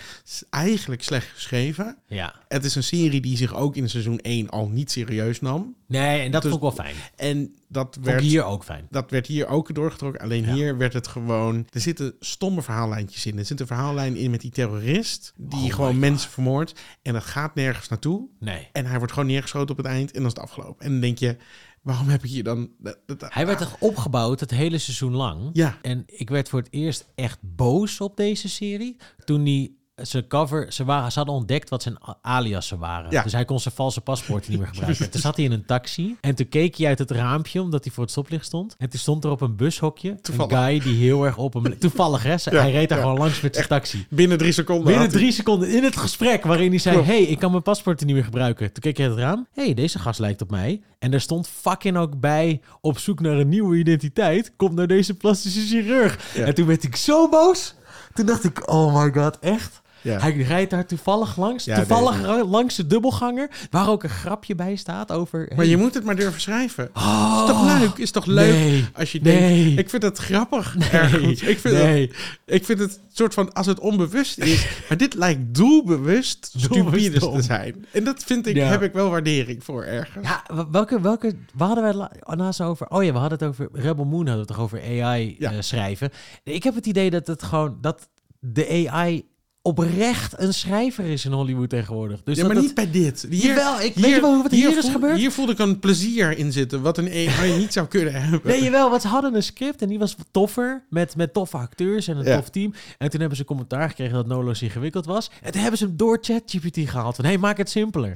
eigenlijk 0.51 1.03
slecht 1.03 1.27
geschreven. 1.35 1.97
Ja. 2.07 2.35
Het 2.49 2.65
is 2.65 2.75
een 2.75 2.83
serie 2.83 3.21
die 3.21 3.37
zich 3.37 3.55
ook 3.55 3.77
in 3.77 3.89
seizoen 3.91 4.19
1 4.23 4.49
al 4.51 4.69
niet 4.69 4.91
serieus 4.91 5.41
nam. 5.41 5.75
Nee, 5.87 6.21
en 6.21 6.31
dat 6.31 6.43
Dus- 6.43 6.51
vond 6.51 6.63
ik 6.63 6.77
wel 6.77 6.85
fijn. 6.87 6.97
En 7.17 7.55
dat 7.69 7.89
Vond 7.95 8.07
werd 8.07 8.21
hier 8.21 8.45
ook 8.45 8.65
fijn. 8.65 8.87
dat 8.91 9.11
werd 9.11 9.27
hier 9.27 9.47
ook 9.47 9.75
doorgetrokken. 9.75 10.21
Alleen 10.21 10.45
Ja. 10.45 10.53
hier 10.55 10.77
werd 10.77 10.93
het 10.93 11.07
gewoon. 11.07 11.67
Er 11.71 11.81
zitten 11.81 12.15
stomme 12.21 12.63
verhaallijntjes 12.63 13.27
in. 13.27 13.39
Er 13.39 13.45
zit 13.45 13.61
een 13.61 13.67
verhaallijn 13.67 14.17
in 14.17 14.31
met 14.31 14.41
die 14.41 14.51
terrorist. 14.51 15.33
Die 15.37 15.65
Oh 15.69 15.73
gewoon 15.75 15.99
mensen 15.99 16.31
vermoordt. 16.31 16.73
En 17.03 17.13
dat 17.13 17.25
gaat 17.25 17.55
nergens 17.55 17.89
naartoe. 17.89 18.29
Nee. 18.41 18.69
En 18.73 18.87
hij 18.87 18.99
wordt 18.99 19.13
gewoon 19.13 19.29
neergeschoten 19.29 19.71
op 19.71 19.77
het 19.77 19.87
eind. 19.87 20.11
En 20.11 20.17
dan 20.23 20.31
is 20.31 20.35
het 20.37 20.43
afgelopen. 20.43 20.85
En 20.85 20.91
dan 20.93 21.01
denk 21.01 21.19
je. 21.19 21.37
Waarom 21.83 22.09
heb 22.09 22.25
ik 22.25 22.31
hier 22.31 22.45
dan. 22.45 22.71
Hij 23.19 23.47
werd 23.47 23.59
toch 23.59 23.77
opgebouwd 23.81 24.41
het 24.41 24.51
hele 24.51 24.79
seizoen 24.79 25.15
lang. 25.15 25.51
Ja. 25.53 25.79
En 25.83 26.03
ik 26.07 26.31
werd 26.31 26.49
voor 26.49 26.59
het 26.59 26.73
eerst 26.73 27.13
echt 27.15 27.39
boos 27.41 28.01
op 28.01 28.17
deze 28.17 28.49
serie. 28.49 28.97
Toen 29.25 29.45
die 29.45 29.82
zijn 29.95 30.27
cover, 30.27 30.73
ze, 30.73 30.85
waren, 30.85 31.13
ze 31.13 31.19
hadden 31.19 31.37
ontdekt 31.37 31.69
wat 31.69 31.83
zijn 31.83 31.97
aliasen 32.23 32.79
waren. 32.79 33.11
Ja. 33.11 33.23
Dus 33.23 33.33
hij 33.33 33.45
kon 33.45 33.61
zijn 33.61 33.75
valse 33.75 34.01
paspoort 34.01 34.49
niet 34.49 34.59
meer 34.59 34.67
gebruiken. 34.73 35.11
toen 35.11 35.21
zat 35.21 35.37
hij 35.37 35.45
in 35.45 35.53
een 35.53 35.65
taxi. 35.65 36.17
En 36.21 36.35
toen 36.35 36.49
keek 36.49 36.77
hij 36.77 36.87
uit 36.87 36.99
het 36.99 37.11
raampje, 37.11 37.61
omdat 37.63 37.85
hij 37.85 37.93
voor 37.93 38.03
het 38.03 38.13
stoplicht 38.13 38.45
stond. 38.45 38.75
En 38.79 38.89
toen 38.91 39.01
stond 39.01 39.25
er 39.25 39.31
op 39.31 39.41
een 39.41 39.57
bushokje 39.57 40.21
Toevallig. 40.21 40.53
een 40.53 40.65
guy 40.65 40.81
die 40.81 40.97
heel 40.97 41.25
erg 41.25 41.37
op 41.37 41.55
hem... 41.55 41.79
Toevallig, 41.79 42.23
hè? 42.23 42.31
Ja, 42.31 42.51
hij 42.51 42.71
reed 42.73 42.89
daar 42.89 42.99
ja. 42.99 43.05
gewoon 43.05 43.19
langs 43.19 43.41
met 43.41 43.55
zijn 43.55 43.69
taxi. 43.69 44.07
Binnen 44.11 44.39
drie 44.39 44.53
seconden. 44.53 44.85
Binnen 44.85 45.03
hij- 45.03 45.13
drie 45.19 45.33
seconden 45.33 45.69
in 45.71 45.85
het 45.85 45.97
gesprek 45.97 46.45
waarin 46.45 46.71
hij 46.71 46.79
zei... 46.79 46.95
Klopt. 46.95 47.11
hey, 47.11 47.23
ik 47.23 47.39
kan 47.39 47.51
mijn 47.51 47.63
paspoort 47.63 48.05
niet 48.05 48.15
meer 48.15 48.25
gebruiken. 48.25 48.73
Toen 48.73 48.83
keek 48.83 48.97
hij 48.97 49.07
uit 49.07 49.15
het 49.17 49.25
raam. 49.25 49.47
hey, 49.53 49.75
deze 49.75 49.99
gast 49.99 50.19
lijkt 50.21 50.43
op 50.43 50.51
mij. 50.51 50.81
En 50.99 51.13
er 51.13 51.21
stond 51.21 51.49
fucking 51.49 51.97
ook 51.97 52.21
bij... 52.21 52.61
op 52.81 52.99
zoek 52.99 53.21
naar 53.21 53.39
een 53.39 53.49
nieuwe 53.49 53.77
identiteit... 53.77 54.53
komt 54.57 54.75
naar 54.75 54.87
deze 54.87 55.15
plastische 55.15 55.61
chirurg. 55.61 56.35
En 56.35 56.55
toen 56.55 56.67
werd 56.67 56.83
ik 56.83 56.97
zo 56.97 57.29
boos. 57.29 57.75
Toen 58.15 58.27
dacht 58.27 58.45
ik, 58.45 58.71
oh 58.71 59.03
my 59.03 59.13
god, 59.13 59.39
echt? 59.39 59.82
Ja. 60.03 60.19
Hij 60.19 60.33
rijdt 60.37 60.71
daar 60.71 60.87
toevallig 60.87 61.37
langs. 61.37 61.65
Ja, 61.65 61.77
toevallig 61.77 62.23
nee. 62.27 62.45
langs 62.47 62.75
de 62.77 62.87
dubbelganger... 62.87 63.51
waar 63.71 63.89
ook 63.89 64.03
een 64.03 64.09
grapje 64.11 64.55
bij 64.55 64.77
staat 64.77 65.13
over... 65.13 65.39
Maar 65.49 65.57
hey, 65.59 65.67
je 65.69 65.77
moet 65.77 65.95
het 65.95 66.05
maar 66.05 66.17
durven 66.17 66.41
schrijven. 66.41 66.91
oh, 66.95 67.45
is 67.47 67.53
toch 67.55 67.79
leuk? 67.81 67.97
Is 67.99 68.11
toch 68.11 68.25
leuk 68.27 68.53
Nee. 68.55 68.85
als 68.95 69.13
je 69.13 69.21
Nee. 69.23 69.65
denkt. 69.65 69.79
Ik 69.81 69.91
vind 69.91 70.03
het 70.03 70.19
grappig. 70.19 70.77
ergens. 70.93 71.43
Ik 71.43 71.59
vind, 71.59 71.75
nee. 71.75 72.01
het, 72.07 72.17
ik 72.45 72.65
vind 72.65 72.79
het 72.79 73.01
soort 73.13 73.35
van 73.35 73.53
als 73.53 73.67
het 73.67 73.81
onbewust 73.81 74.39
is. 74.39 74.67
maar 74.89 74.99
dit 74.99 75.15
lijkt 75.15 75.55
doelbewust 75.55 76.53
stupide 76.57 77.19
te 77.19 77.43
zijn. 77.43 77.87
En 77.93 78.05
dat 78.05 78.25
vind 78.25 78.47
ik, 78.47 78.57
Ja. 78.57 78.67
heb 78.69 78.83
ik 78.83 78.93
wel 78.93 79.11
waardering 79.11 79.65
voor 79.65 79.85
ergens. 79.85 80.29
Ja, 80.29 80.67
welke, 80.71 81.01
welke, 81.01 81.35
waar 81.55 81.69
hadden 81.69 81.99
wij 81.99 82.37
naast 82.37 82.61
over? 82.61 82.89
Oh 82.89 83.05
ja, 83.05 83.13
we 83.13 83.19
hadden 83.19 83.39
het 83.39 83.49
over 83.49 83.69
Rebel 83.73 84.05
Moon, 84.05 84.27
hadden 84.27 84.35
we 84.35 84.39
het 84.41 84.49
toch 84.49 84.61
over 84.61 84.81
AI 85.03 85.37
Ja. 85.39 85.51
eh, 85.53 85.57
schrijven. 85.61 86.11
Ik 86.45 86.63
heb 86.63 86.75
het 86.75 86.87
idee 86.87 87.11
dat 87.11 87.27
het 87.27 87.43
gewoon, 87.43 87.79
dat 87.81 88.09
de 88.39 88.89
AI 88.91 89.25
oprecht 89.63 90.35
een 90.41 90.55
schrijver 90.55 91.05
is 91.05 91.25
in 91.25 91.33
Hollywood 91.33 91.69
tegenwoordig. 91.69 92.21
Dus 92.25 92.37
ja, 92.37 92.47
maar 92.47 92.57
niet 92.61 92.75
bij 92.75 92.91
dit. 92.91 93.27
Hier, 93.31 93.45
Jawel, 93.47 93.81
ik- 93.81 93.95
weet 93.95 94.15
je 94.15 94.21
wel 94.21 94.43
wat 94.43 94.51
hier 94.51 94.69
is 94.69 94.79
voel- 94.85 94.91
gebeurd? 94.93 95.17
Hier 95.17 95.31
voelde 95.33 95.53
ik 95.53 95.59
een 95.59 95.79
plezier 95.79 96.39
in 96.39 96.53
zitten, 96.53 96.83
wat 96.83 96.99
een 96.99 97.09
AI 97.09 97.57
niet 97.59 97.73
zou 97.73 97.87
kunnen 97.87 98.23
hebben. 98.23 98.41
Nee, 98.51 98.63
jawel, 98.63 98.91
want 98.91 99.03
ze 99.03 99.09
hadden 99.09 99.35
een 99.35 99.43
script 99.43 99.83
en 99.83 99.89
die 99.89 99.99
was 99.99 100.17
toffer, 100.31 100.85
met, 100.91 101.17
met 101.17 101.33
toffe 101.33 101.57
acteurs 101.57 102.09
en 102.09 102.17
een 102.17 102.25
Ja. 102.25 102.37
tof 102.37 102.49
team. 102.49 102.75
En 102.99 103.11
toen 103.11 103.21
hebben 103.21 103.39
ze 103.39 103.45
commentaar 103.45 103.89
gekregen 103.89 104.15
dat 104.15 104.27
Nolos 104.27 104.63
ingewikkeld 104.63 105.07
was. 105.07 105.31
En 105.43 105.53
toen 105.53 105.61
hebben 105.61 105.79
ze 105.79 105.85
hem 105.87 105.97
door 105.97 106.19
ChatGPT 106.21 106.79
gehaald. 106.91 107.17
Van, 107.17 107.25
hey, 107.25 107.39
maak 107.39 107.57
het 107.59 107.71
simpeler. 107.71 108.15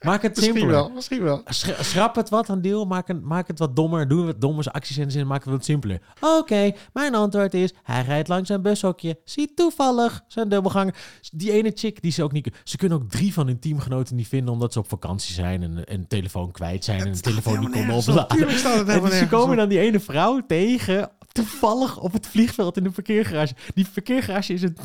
Maak 0.00 0.22
het 0.22 0.36
misschien 0.36 0.54
simpeler. 0.56 0.80
wel, 0.80 0.90
misschien 0.90 1.22
wel. 1.22 1.42
Sch- 1.44 1.80
Schrap 1.80 2.14
het 2.14 2.28
wat 2.28 2.48
een 2.48 2.62
deel, 2.62 2.84
maak, 2.84 3.08
een, 3.08 3.26
maak 3.26 3.46
het 3.46 3.58
wat 3.58 3.76
dommer, 3.76 4.08
doe 4.08 4.24
wat 4.26 4.40
dommers, 4.40 4.70
acties 4.70 4.96
en 4.96 5.10
zin, 5.10 5.26
maak 5.26 5.44
het 5.44 5.52
wat 5.52 5.64
simpeler. 5.64 6.00
Oké, 6.20 6.72
mijn 6.92 7.14
antwoord 7.14 7.54
is, 7.54 7.72
hij 7.82 8.02
rijdt 8.02 8.28
langs 8.28 8.48
een 8.48 8.62
bushokje, 8.62 9.18
ziet 9.24 9.56
toevallig 9.56 10.22
zijn 10.28 10.48
dubbelganger. 10.48 10.94
Die 11.32 11.52
ene 11.52 11.72
chick 11.74 12.02
die 12.02 12.12
ze 12.12 12.22
ook 12.22 12.32
niet... 12.32 12.50
Ze 12.64 12.76
kunnen 12.76 12.98
ook 12.98 13.10
drie 13.10 13.32
van 13.32 13.46
hun 13.46 13.58
teamgenoten 13.58 14.16
niet 14.16 14.28
vinden 14.28 14.52
omdat 14.54 14.72
ze 14.72 14.78
op 14.78 14.88
vakantie 14.88 15.34
zijn 15.34 15.62
en 15.62 15.82
een 15.84 16.06
telefoon 16.06 16.50
kwijt 16.52 16.84
zijn 16.84 17.00
en 17.00 17.06
een 17.06 17.20
telefoon 17.20 17.60
niet 17.60 17.70
konden 17.70 17.94
op. 17.94 18.08
opladen. 18.08 18.38
En 18.88 19.02
dus 19.02 19.18
ze 19.18 19.26
komen 19.28 19.56
dan 19.56 19.68
die 19.68 19.78
ene 19.80 20.00
vrouw 20.00 20.40
tegen, 20.46 21.10
toevallig 21.32 21.98
op 22.00 22.12
het 22.12 22.26
vliegveld 22.26 22.76
in 22.76 22.82
de 22.82 22.90
parkeergarage. 22.90 23.54
Die 23.74 23.86
parkeergarage 23.94 24.52
is 24.52 24.62
een 24.62 24.76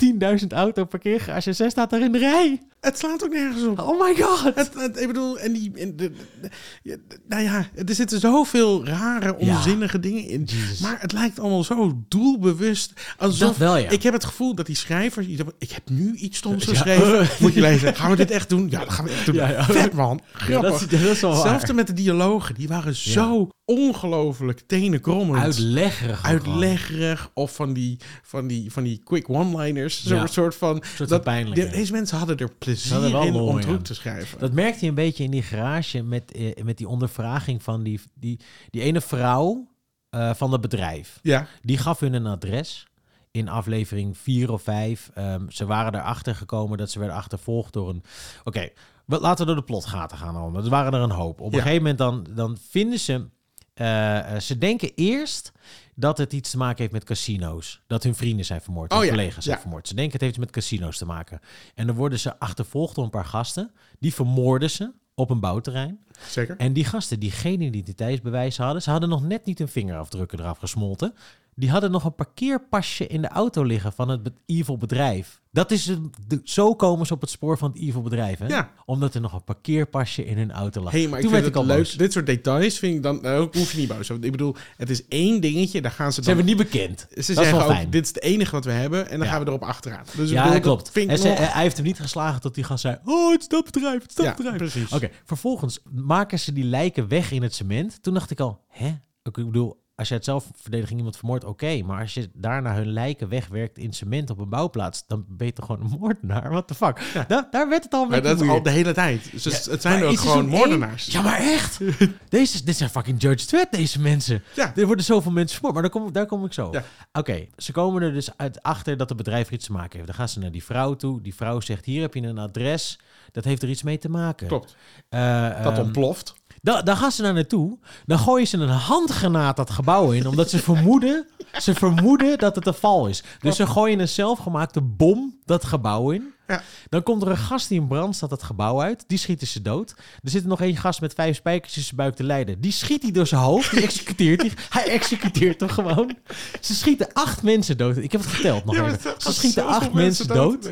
10.000 0.42 0.48
auto 0.48 0.86
parkeergarage 0.86 1.50
en 1.50 1.56
zij 1.56 1.70
staat 1.70 1.90
daar 1.90 2.02
in 2.02 2.12
de 2.12 2.18
rij. 2.18 2.62
Het 2.80 2.98
slaat 3.00 3.24
ook 3.24 3.32
nergens 3.34 3.64
op. 3.66 3.80
Oh 3.80 4.02
my 4.02 4.16
god. 4.22 4.56
Het, 4.56 4.74
het- 4.74 5.00
ik 5.00 5.08
bedoel, 5.08 5.40
en 5.40 5.54
die, 5.54 5.72
en 5.76 5.96
de, 5.96 6.12
de- 6.42 6.50
ja, 6.84 6.96
de- 7.08 7.20
nou 7.28 7.44
ja, 7.44 7.66
er 7.86 7.96
zitten 7.96 8.20
zoveel 8.20 8.86
rare, 8.86 9.36
Ja. 9.40 9.56
onzinnige 9.56 10.00
dingen 10.00 10.28
in. 10.28 10.44
Jezus. 10.46 10.80
Maar 10.80 10.98
het 11.00 11.12
lijkt 11.14 11.40
allemaal 11.40 11.64
zo 11.64 12.04
doelbewust. 12.08 12.94
Alsof, 13.18 13.58
wel, 13.58 13.78
ja. 13.78 13.90
Ik 13.90 14.04
heb 14.04 14.14
het 14.14 14.26
gevoel 14.26 14.56
dat 14.56 14.66
die 14.66 14.76
schrijvers, 14.76 15.28
ik 15.58 15.72
heb 15.72 15.90
nu 15.90 16.14
iets 16.16 16.38
stoms 16.38 16.64
Ja. 16.66 16.70
geschreven. 16.70 17.28
Moet 17.40 17.54
je 17.54 17.62
lezen, 17.62 17.96
gaan 17.96 18.10
we 18.10 18.16
dit 18.16 18.32
echt 18.32 18.50
doen? 18.50 18.68
Ja, 18.70 18.80
dat 18.80 18.90
gaan 18.90 19.06
we 19.06 19.12
echt 19.12 19.26
doen. 19.26 19.36
Vet 19.76 19.94
man, 19.94 20.22
grappig. 20.34 20.72
dat, 20.72 20.82
is, 20.82 20.88
dat 20.88 21.10
is 21.10 21.22
wel 21.22 21.30
waar. 21.32 21.40
Hetzelfde 21.42 21.74
met 21.74 21.88
de 21.88 21.94
dialogen, 21.94 22.56
die 22.56 22.68
waren 22.68 22.96
zo 22.96 23.50
ongelooflijk 23.66 24.60
tenenkrommend. 24.68 25.44
Uitleggerig. 25.44 26.24
Uitleggerig 26.24 27.30
of 27.34 27.56
van 27.56 27.74
die, 27.74 27.98
van 28.24 28.48
die, 28.48 28.72
van 28.72 28.84
die 28.84 29.02
quick 29.04 29.30
one-liners. 29.30 30.04
Zo'n 30.06 30.18
Ja. 30.18 30.28
soort 30.28 30.56
van... 30.56 30.84
soort 30.96 31.10
dat, 31.10 31.24
pijnlijk, 31.24 31.62
de-. 31.62 31.70
Deze 31.70 31.92
mensen 31.92 32.18
hadden 32.18 32.38
er 32.38 32.52
plezier 32.54 32.94
hadden 32.94 33.22
in 33.24 33.36
om 33.36 33.84
te 33.84 33.94
schrijven. 33.96 34.40
Dat 34.40 34.52
merkte 34.52 34.80
je 34.82 34.88
een 34.90 34.96
beetje 34.96 35.24
in 35.24 35.32
die 35.32 35.42
garage 35.44 36.04
met, 36.04 36.32
eh, 36.32 36.64
met 36.64 36.78
die 36.78 36.88
ondervraging 36.88 37.64
van 37.64 37.84
die, 37.84 38.00
die, 38.14 38.40
die 38.70 38.82
ene 38.82 39.02
vrouw 39.02 39.68
eh, 40.10 40.34
van 40.34 40.52
het 40.52 40.62
bedrijf. 40.62 41.20
ja, 41.22 41.48
Die 41.62 41.78
gaf 41.78 42.00
hun 42.00 42.14
een 42.14 42.26
adres 42.28 42.88
in 43.32 43.50
aflevering 43.50 44.18
4 44.18 44.52
of 44.52 44.62
5. 44.62 45.12
ze 45.50 45.66
waren 45.66 45.96
erachter 45.96 46.36
gekomen 46.36 46.78
dat 46.78 46.92
ze 46.92 47.00
werden 47.00 47.18
achtervolgd 47.18 47.74
door 47.74 47.90
een... 47.90 48.04
Oké, 48.44 48.70
we- 49.06 49.20
laten 49.20 49.40
we 49.46 49.52
door 49.52 49.60
de 49.62 49.68
plotgaten 49.68 50.18
gaan 50.18 50.36
allemaal. 50.36 50.64
Er 50.64 50.70
waren 50.70 50.94
er 50.94 51.00
een 51.02 51.12
hoop. 51.12 51.42
Op 51.42 51.52
een 51.52 51.58
Ja. 51.58 51.62
gegeven 51.64 51.82
moment 51.82 51.98
dan, 51.98 52.28
dan 52.36 52.58
vinden 52.70 53.00
ze... 53.00 53.26
eh, 53.74 54.36
eh, 54.36 54.40
ze 54.40 54.58
denken 54.58 54.92
eerst 54.96 55.52
dat 55.96 56.18
het 56.18 56.34
iets 56.34 56.50
te 56.50 56.58
maken 56.58 56.78
heeft 56.78 56.92
met 56.92 57.04
casino's. 57.04 57.82
Dat 57.88 58.04
hun 58.04 58.16
vrienden 58.16 58.46
zijn 58.46 58.62
vermoord, 58.62 58.92
hun 58.92 59.00
Oh 59.00 59.06
ja, 59.06 59.12
collega's 59.12 59.44
zijn 59.44 59.56
ja. 59.56 59.62
vermoord. 59.62 59.88
Ze 59.88 59.96
denken 59.96 60.14
het 60.14 60.22
heeft 60.22 60.34
iets 60.34 60.46
met 60.46 60.54
casino's 60.54 60.98
te 60.98 61.06
maken. 61.06 61.40
En 61.76 61.88
dan 61.88 61.96
worden 61.96 62.20
ze 62.20 62.40
achtervolgd 62.40 62.96
door 62.96 63.04
een 63.04 63.10
paar 63.10 63.26
gasten. 63.26 63.72
Die 64.00 64.14
vermoorden 64.14 64.70
ze 64.70 64.92
op 65.16 65.30
een 65.30 65.40
bouwterrein. 65.40 66.00
zeker. 66.30 66.58
En 66.58 66.74
die 66.74 66.86
gasten 66.86 67.20
die 67.20 67.32
geen 67.32 67.62
identiteitsbewijs 67.62 68.58
hadden, 68.58 68.82
ze 68.82 68.90
hadden 68.90 69.10
nog 69.10 69.24
net 69.24 69.46
niet 69.46 69.58
hun 69.58 69.68
vingerafdrukken 69.68 70.40
eraf 70.40 70.58
gesmolten. 70.58 71.14
Die 71.56 71.70
hadden 71.70 71.92
nog 71.92 72.04
een 72.04 72.16
parkeerpasje 72.16 73.08
in 73.08 73.22
de 73.22 73.28
auto 73.28 73.64
liggen 73.64 73.94
van 73.94 74.10
het 74.10 74.30
evil 74.46 74.78
bedrijf. 74.78 75.42
Dat 75.52 75.72
is 75.72 75.86
de, 76.28 76.42
zo 76.44 76.76
komen 76.76 77.06
ze 77.06 77.14
op 77.14 77.22
het 77.22 77.30
spoor 77.30 77.58
van 77.58 77.70
het 77.72 77.80
evil 77.82 78.02
bedrijf, 78.02 78.40
hè? 78.40 78.48
Ja. 78.48 78.70
Omdat 78.86 79.14
er 79.16 79.22
nog 79.22 79.34
een 79.34 79.44
parkeerpasje 79.44 80.26
in 80.26 80.38
hun 80.38 80.52
auto 80.52 80.82
lag. 80.82 80.92
hey, 80.92 81.08
maar 81.08 81.20
ik 81.20 81.26
Toen 81.26 81.32
vind 81.34 81.44
werd 81.44 81.44
het 81.46 81.54
ik 81.54 81.60
al 81.62 81.66
leuk. 81.66 81.78
boos. 81.78 81.94
Dit 81.98 82.12
soort 82.12 82.26
details 82.26 82.80
vind 82.80 82.96
ik 82.96 83.04
dan... 83.04 83.22
Nou, 83.22 83.50
hoef 83.58 83.72
je 83.72 83.78
niet 83.78 83.88
boos. 83.88 84.10
Ik 84.10 84.32
bedoel, 84.32 84.56
het 84.78 84.90
is 84.90 85.08
één 85.08 85.42
dingetje. 85.42 85.82
Daar 85.82 85.92
gaan 85.92 86.14
ze 86.14 86.22
Ze 86.24 86.28
dan... 86.28 86.36
hebben 86.38 86.56
niet 86.56 86.72
bekend. 86.72 87.00
Ze 87.00 87.06
dat 87.10 87.18
is 87.18 87.26
zeggen 87.26 87.58
wel 87.58 87.66
ook, 87.66 87.72
fijn. 87.72 87.90
dit 87.90 88.02
is 88.04 88.08
het 88.08 88.22
enige 88.22 88.52
wat 88.52 88.66
we 88.66 88.72
hebben. 88.72 89.10
En 89.10 89.18
dan 89.18 89.28
Ja. 89.28 89.34
gaan 89.34 89.44
we 89.44 89.48
erop 89.48 89.64
achteraan. 89.64 90.06
Dus 90.16 90.30
ja, 90.30 90.44
bedoel, 90.46 90.60
klopt. 90.60 90.90
vind 90.92 91.06
ik 91.06 91.12
en 91.12 91.18
ze, 91.22 91.28
nog- 91.28 91.38
hij 91.54 91.62
heeft 91.62 91.78
hem 91.78 91.86
niet 91.86 92.00
geslagen 92.00 92.42
tot 92.42 92.56
die 92.56 92.64
gast 92.64 92.82
zei... 92.82 92.98
Oh, 93.06 93.32
het 93.32 93.42
is 93.42 93.48
dat 93.48 93.64
bedrijf, 93.66 94.02
het 94.02 94.10
is 94.10 94.16
dat 94.16 94.26
Ja, 94.26 94.34
bedrijf. 94.36 94.58
precies. 94.58 94.92
Oké, 94.94 95.10
vervolgens 95.26 95.80
maken 95.92 96.40
ze 96.40 96.54
die 96.54 96.64
lijken 96.64 97.08
weg 97.08 97.32
in 97.32 97.42
het 97.42 97.54
cement. 97.54 98.04
Toen 98.04 98.14
dacht 98.14 98.32
ik 98.32 98.40
al, 98.40 98.64
hè? 98.68 98.88
Ik 99.24 99.34
bedoel, 99.34 99.83
als 99.96 100.08
je 100.08 100.14
het 100.14 100.24
zelfverdediging 100.24 100.98
iemand 100.98 101.18
vermoordt, 101.18 101.46
oké. 101.46 101.82
maar 101.86 102.02
als 102.02 102.14
je 102.14 102.30
daarna 102.34 102.76
hun 102.76 102.92
lijken 102.94 103.30
wegwerkt 103.30 103.78
in 103.78 103.94
cement 103.94 104.30
op 104.30 104.40
een 104.40 104.50
bouwplaats... 104.50 105.04
dan 105.08 105.26
ben 105.28 105.48
je 105.48 105.54
toch 105.54 105.66
gewoon 105.66 105.82
een 105.82 105.98
moordenaar? 106.00 106.50
What 106.50 106.68
the 106.68 106.76
fuck? 106.76 107.02
Ja. 107.14 107.26
Daar, 107.28 107.48
daar 107.52 107.70
werd 107.70 107.84
het 107.84 107.94
al 107.94 108.04
een 108.04 108.10
Maar 108.10 108.22
beetje 108.22 108.36
dat 108.36 108.46
is 108.46 108.52
al 108.52 108.62
de 108.64 108.70
hele 108.70 108.94
tijd. 108.94 109.32
Dus 109.32 109.44
Ja, 109.44 109.72
het 109.72 109.82
zijn 109.82 110.04
ook 110.04 110.20
gewoon 110.20 110.48
moordenaars. 110.48 111.06
Ja, 111.06 111.22
maar 111.22 111.40
echt? 111.40 111.80
Deze, 112.30 112.64
dit 112.64 112.76
zijn 112.76 112.90
fucking 112.90 113.22
Judge 113.22 113.46
Dredd, 113.48 113.72
deze 113.72 114.02
mensen. 114.02 114.44
Ja. 114.56 114.76
Er 114.76 114.86
worden 114.86 115.06
zoveel 115.06 115.32
mensen 115.32 115.54
vermoord, 115.54 115.74
maar 115.74 115.84
daar 115.84 116.02
kom, 116.02 116.12
daar 116.12 116.26
kom 116.26 116.46
ik 116.46 116.54
zo. 116.54 116.70
Ja. 116.72 116.84
Oké, 117.12 117.48
ze 117.58 117.72
komen 117.72 118.02
er 118.02 118.14
dus 118.14 118.38
uit 118.38 118.64
achter 118.64 118.98
dat 118.98 119.10
het 119.10 119.18
bedrijf 119.18 119.48
er 119.48 119.54
iets 119.54 119.66
te 119.66 119.72
maken 119.72 119.94
heeft. 119.94 120.08
Dan 120.08 120.16
gaan 120.16 120.30
ze 120.30 120.40
naar 120.40 120.52
die 120.52 120.64
vrouw 120.64 120.96
toe. 120.96 121.22
Die 121.22 121.36
vrouw 121.36 121.60
zegt, 121.60 121.86
hier 121.86 122.02
heb 122.02 122.14
je 122.14 122.22
een 122.22 122.38
adres. 122.38 123.00
Dat 123.32 123.44
heeft 123.44 123.64
er 123.64 123.70
iets 123.70 123.84
mee 123.84 123.98
te 123.98 124.10
maken. 124.10 124.48
Klopt. 124.48 124.76
Eh, 125.10 125.64
Dat 125.64 125.72
ehm, 125.74 125.82
ontploft. 125.82 126.34
Dan, 126.64 126.86
dan 126.86 126.98
gaan 126.98 127.12
ze 127.12 127.22
daar 127.22 127.34
naartoe. 127.34 127.78
Dan 128.06 128.20
gooien 128.20 128.48
ze 128.48 128.58
een 128.58 128.70
handgranaat 128.70 129.56
dat 129.56 129.70
gebouw 129.70 130.12
in. 130.12 130.28
Omdat 130.28 130.50
ze 130.50 130.60
vermoeden, 130.60 131.28
ze 131.62 131.76
vermoeden 131.76 132.38
dat 132.38 132.56
het 132.56 132.68
een 132.68 132.74
val 132.74 133.08
is. 133.08 133.24
Dus 133.40 133.56
ze 133.56 133.68
gooien 133.68 134.00
een 134.00 134.10
zelfgemaakte 134.10 134.82
bom 134.82 135.40
dat 135.46 135.64
gebouw 135.64 136.12
in. 136.12 136.33
Ja. 136.48 136.62
Dan 136.90 137.04
komt 137.04 137.22
er 137.22 137.28
een 137.28 137.38
gast 137.38 137.70
die 137.70 137.80
in 137.80 137.88
brand 137.88 138.16
staat 138.16 138.32
het 138.32 138.44
gebouw 138.44 138.82
uit. 138.82 139.04
Die 139.08 139.18
schieten 139.18 139.48
ze 139.48 139.62
dood. 139.62 139.96
Er 140.24 140.30
zit 140.30 140.42
er 140.44 140.48
nog 140.48 140.62
één 140.62 140.78
gast 140.78 141.02
met 141.02 141.14
vijf 141.14 141.36
spijkers 141.36 141.78
in 141.78 141.82
zijn 141.84 141.96
buik 141.96 142.16
te 142.16 142.24
lijden. 142.24 142.62
Die 142.62 142.72
schiet 142.72 143.02
hij 143.02 143.12
door 143.12 143.28
zijn 143.28 143.42
hoofd. 143.42 143.72
Die 143.72 143.82
executeert 143.84 144.42
hij. 144.42 144.52
Hij 144.70 144.88
executeert 144.88 145.60
hem 145.60 145.70
gewoon. 145.70 146.18
Ze 146.62 146.76
schieten 146.76 147.14
acht 147.14 147.44
mensen 147.44 147.78
dood. 147.78 147.98
Ik 147.98 148.12
heb 148.12 148.22
het 148.22 148.30
geteld 148.30 148.66
nog 148.66 148.76
Ja, 148.76 148.86
even. 148.86 149.14
Ze 149.18 149.34
schieten 149.34 149.66
acht 149.66 149.94
mensen 149.94 150.28
dood. 150.28 150.64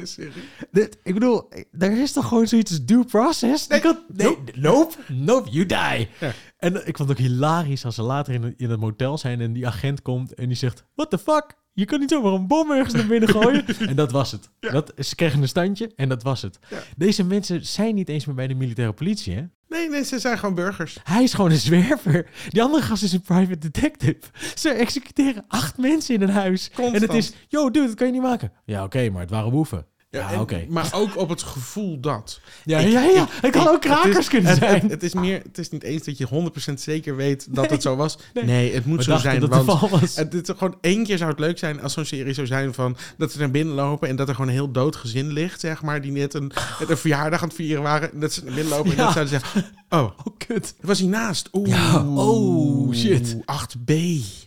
Dit- 0.72 0.98
ik 1.04 1.14
bedoel, 1.14 1.50
er 1.80 2.02
is 2.02 2.12
toch 2.12 2.28
gewoon 2.28 2.48
zoiets 2.48 2.72
als 2.72 2.86
due 2.86 3.06
process? 3.06 3.68
Nee, 3.68 4.38
nope, 4.56 4.96
nope, 5.08 5.50
you 5.50 5.66
die. 5.66 6.10
Ja. 6.20 6.32
En 6.58 6.88
ik 6.88 6.98
vond 6.98 7.10
het 7.10 7.20
ook 7.20 7.26
hilarisch 7.26 7.86
als 7.86 7.96
ze 7.96 8.02
later 8.02 8.34
in, 8.34 8.54
in 8.58 8.70
het 8.70 8.80
motel 8.80 9.18
zijn 9.18 9.42
en 9.42 9.54
die 9.54 9.68
agent 9.68 10.02
komt 10.02 10.34
en 10.34 10.48
die 10.48 10.58
zegt, 10.58 10.84
what 10.96 11.10
the 11.10 11.18
fuck? 11.18 11.60
Je 11.74 11.86
kan 11.86 12.00
niet 12.00 12.10
zomaar 12.10 12.32
een 12.32 12.48
bom 12.48 12.72
ergens 12.72 12.94
naar 12.94 13.08
binnen 13.08 13.30
gooien. 13.30 13.66
en 13.90 13.96
dat 13.96 14.12
was 14.12 14.32
het. 14.32 14.50
Dat, 14.60 14.94
ze 14.98 15.16
kregen 15.16 15.42
een 15.42 15.48
standje 15.48 15.92
en 15.96 16.10
dat 16.10 16.24
was 16.24 16.42
het. 16.42 16.60
Ja. 16.70 16.78
Deze 16.98 17.24
mensen 17.24 17.66
zijn 17.66 17.96
niet 17.96 18.10
eens 18.10 18.26
meer 18.26 18.36
bij 18.36 18.48
de 18.48 18.56
militaire 18.56 18.94
politie, 18.94 19.34
hè? 19.34 19.44
Nee, 19.68 19.90
nee, 19.90 20.04
ze 20.04 20.20
zijn 20.20 20.38
gewoon 20.38 20.56
burgers. 20.56 20.98
Hij 21.04 21.24
is 21.24 21.34
gewoon 21.34 21.52
een 21.52 21.58
zwerver. 21.58 22.30
Die 22.50 22.62
andere 22.62 22.84
gast 22.84 23.04
is 23.04 23.14
een 23.14 23.22
private 23.22 23.58
detective. 23.58 24.20
Ze 24.56 24.70
executeren 24.70 25.46
acht 25.48 25.78
mensen 25.78 26.16
in 26.16 26.22
een 26.22 26.30
huis. 26.30 26.70
Constant. 26.74 26.96
En 26.96 27.02
het 27.02 27.14
is, 27.14 27.34
yo 27.48 27.72
dude, 27.72 27.88
dat 27.88 27.96
kan 27.96 28.08
je 28.08 28.14
niet 28.14 28.22
maken. 28.22 28.52
Ja, 28.66 28.84
oké, 28.84 29.10
maar 29.10 29.22
het 29.22 29.30
waren 29.30 29.52
boeven. 29.52 29.86
Ja, 30.12 30.40
oké. 30.42 30.66
Maar 30.70 30.90
ook 30.94 31.18
op 31.18 31.30
het 31.30 31.44
gevoel 31.44 32.00
dat. 32.00 32.40
Ja, 32.64 32.80
Ik- 32.80 32.92
ja, 32.92 33.02
ja. 33.04 33.28
Het 33.42 33.52
kan 33.52 33.62
Ik- 33.62 33.70
ook 33.70 33.82
krakers 33.82 34.18
is- 34.18 34.28
kunnen 34.28 34.56
zijn. 34.56 34.82
Het, 34.82 34.92
het 34.92 35.04
is 35.04 35.14
meer, 35.14 35.42
het 35.44 35.58
is 35.58 35.70
niet 35.70 35.84
eens 35.84 36.04
dat 36.04 36.18
je 36.18 36.26
100% 36.28 36.82
zeker 36.82 37.16
weet 37.16 37.48
dat 37.50 37.70
het 37.70 37.82
zo 37.82 37.96
was. 37.96 38.18
Nee, 38.46 38.74
het 38.74 38.86
moet 38.86 38.98
We 38.98 39.04
zo 39.04 39.18
zijn. 39.18 39.40
dat 39.40 39.54
het 39.54 39.66
want 39.66 39.90
was. 39.92 40.16
het, 40.16 40.34
is 40.34 40.42
gewoon 40.58 40.78
één 40.82 41.04
keer 41.04 41.18
zou 41.18 41.30
het 41.30 41.40
leuk 41.40 41.58
zijn 41.58 41.82
als 41.82 41.94
zo'n 41.94 42.06
serie 42.06 42.34
zou 42.34 42.48
zijn 42.48 42.74
van 42.74 42.98
dat 43.18 43.32
ze 43.32 43.40
naar 43.40 43.52
binnen 43.52 43.76
lopen 43.76 44.10
en 44.10 44.16
dat 44.16 44.28
er 44.28 44.34
gewoon 44.34 44.50
een 44.50 44.56
heel 44.56 44.72
dood 44.72 44.96
gezin 44.96 45.32
ligt, 45.32 45.60
zeg 45.60 45.82
maar, 45.82 46.02
die 46.02 46.12
net 46.12 46.34
een, 46.34 46.52
net 46.80 46.90
een 46.90 46.98
verjaardag 46.98 47.42
aan 47.42 47.48
het 47.48 47.58
vieren 47.58 47.84
waren. 47.84 48.12
En 48.12 48.20
dat 48.20 48.34
ze 48.34 48.44
naar 48.44 48.54
binnen 48.54 48.74
lopen 48.74 48.92
en 48.92 48.98
dat 48.98 49.12
zouden 49.14 49.40
zeggen: 49.40 49.66
Oh, 49.90 50.00
Oh, 50.02 50.12
kut. 50.46 50.76
was 50.82 51.00
hij 51.00 51.08
naast? 51.08 51.50
Oeh, 51.54 51.70
Ja, 51.70 52.08
oh, 52.08 52.94
shit. 52.94 53.36
8B. 53.36 53.92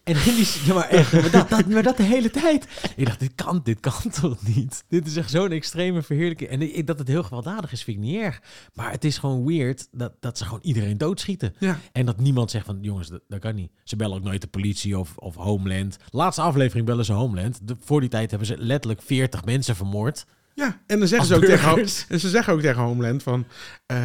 En 0.04 0.16
die, 0.24 0.46
ja, 0.64 0.74
maar 0.74 0.88
echt, 0.88 1.12
maar 1.12 1.30
dat, 1.30 1.48
dat, 1.48 1.66
maar 1.66 1.82
dat 1.82 1.96
de 1.96 2.02
hele 2.02 2.30
tijd. 2.30 2.66
Ik 2.96 3.06
dacht, 3.06 3.20
dit 3.20 3.34
kan, 3.34 3.60
dit 3.62 3.80
kan 3.80 4.10
toch 4.20 4.36
niet? 4.54 4.84
Dit 4.88 5.06
is 5.06 5.16
echt 5.16 5.30
zo'n 5.30 5.50
extreme 5.50 6.02
verheerlijking. 6.02 6.50
En 6.50 6.76
ik, 6.76 6.86
dat 6.86 6.98
het 6.98 7.08
heel 7.08 7.22
gewelddadig 7.22 7.72
is, 7.72 7.82
vind 7.82 7.96
ik 7.96 8.02
niet 8.02 8.20
erg. 8.20 8.42
Maar 8.74 8.90
het 8.90 9.04
is 9.04 9.18
gewoon 9.18 9.46
weird 9.46 9.88
dat, 9.92 10.12
dat 10.20 10.38
ze 10.38 10.44
gewoon 10.44 10.62
iedereen 10.62 10.98
doodschieten. 10.98 11.54
Ja. 11.58 11.78
En 11.92 12.06
dat 12.06 12.20
niemand 12.20 12.50
zegt 12.50 12.66
van, 12.66 12.78
jongens, 12.80 13.08
dat, 13.08 13.20
dat 13.28 13.38
kan 13.38 13.54
niet. 13.54 13.70
Ze 13.84 13.96
bellen 13.96 14.16
ook 14.16 14.22
nooit 14.22 14.40
de 14.40 14.46
politie 14.46 14.98
of, 14.98 15.16
of 15.16 15.34
Homeland. 15.34 15.96
Laatste 16.10 16.42
aflevering 16.42 16.86
bellen 16.86 17.04
ze 17.04 17.12
Homeland. 17.12 17.58
De, 17.62 17.76
voor 17.84 18.00
die 18.00 18.10
tijd 18.10 18.30
hebben 18.30 18.48
ze 18.48 18.56
letterlijk 18.58 19.02
40 19.02 19.44
mensen 19.44 19.76
vermoord. 19.76 20.26
Ja, 20.54 20.80
en 20.86 20.98
dan 20.98 21.08
zeggen 21.08 21.26
ze 21.28 21.34
ook 21.34 21.44
tegen, 21.44 21.86
en 22.08 22.20
ze 22.20 22.28
zeggen 22.28 22.52
ook 22.52 22.60
tegen 22.60 22.82
Homeland 22.82 23.22
van, 23.22 23.46
eh, 23.86 23.96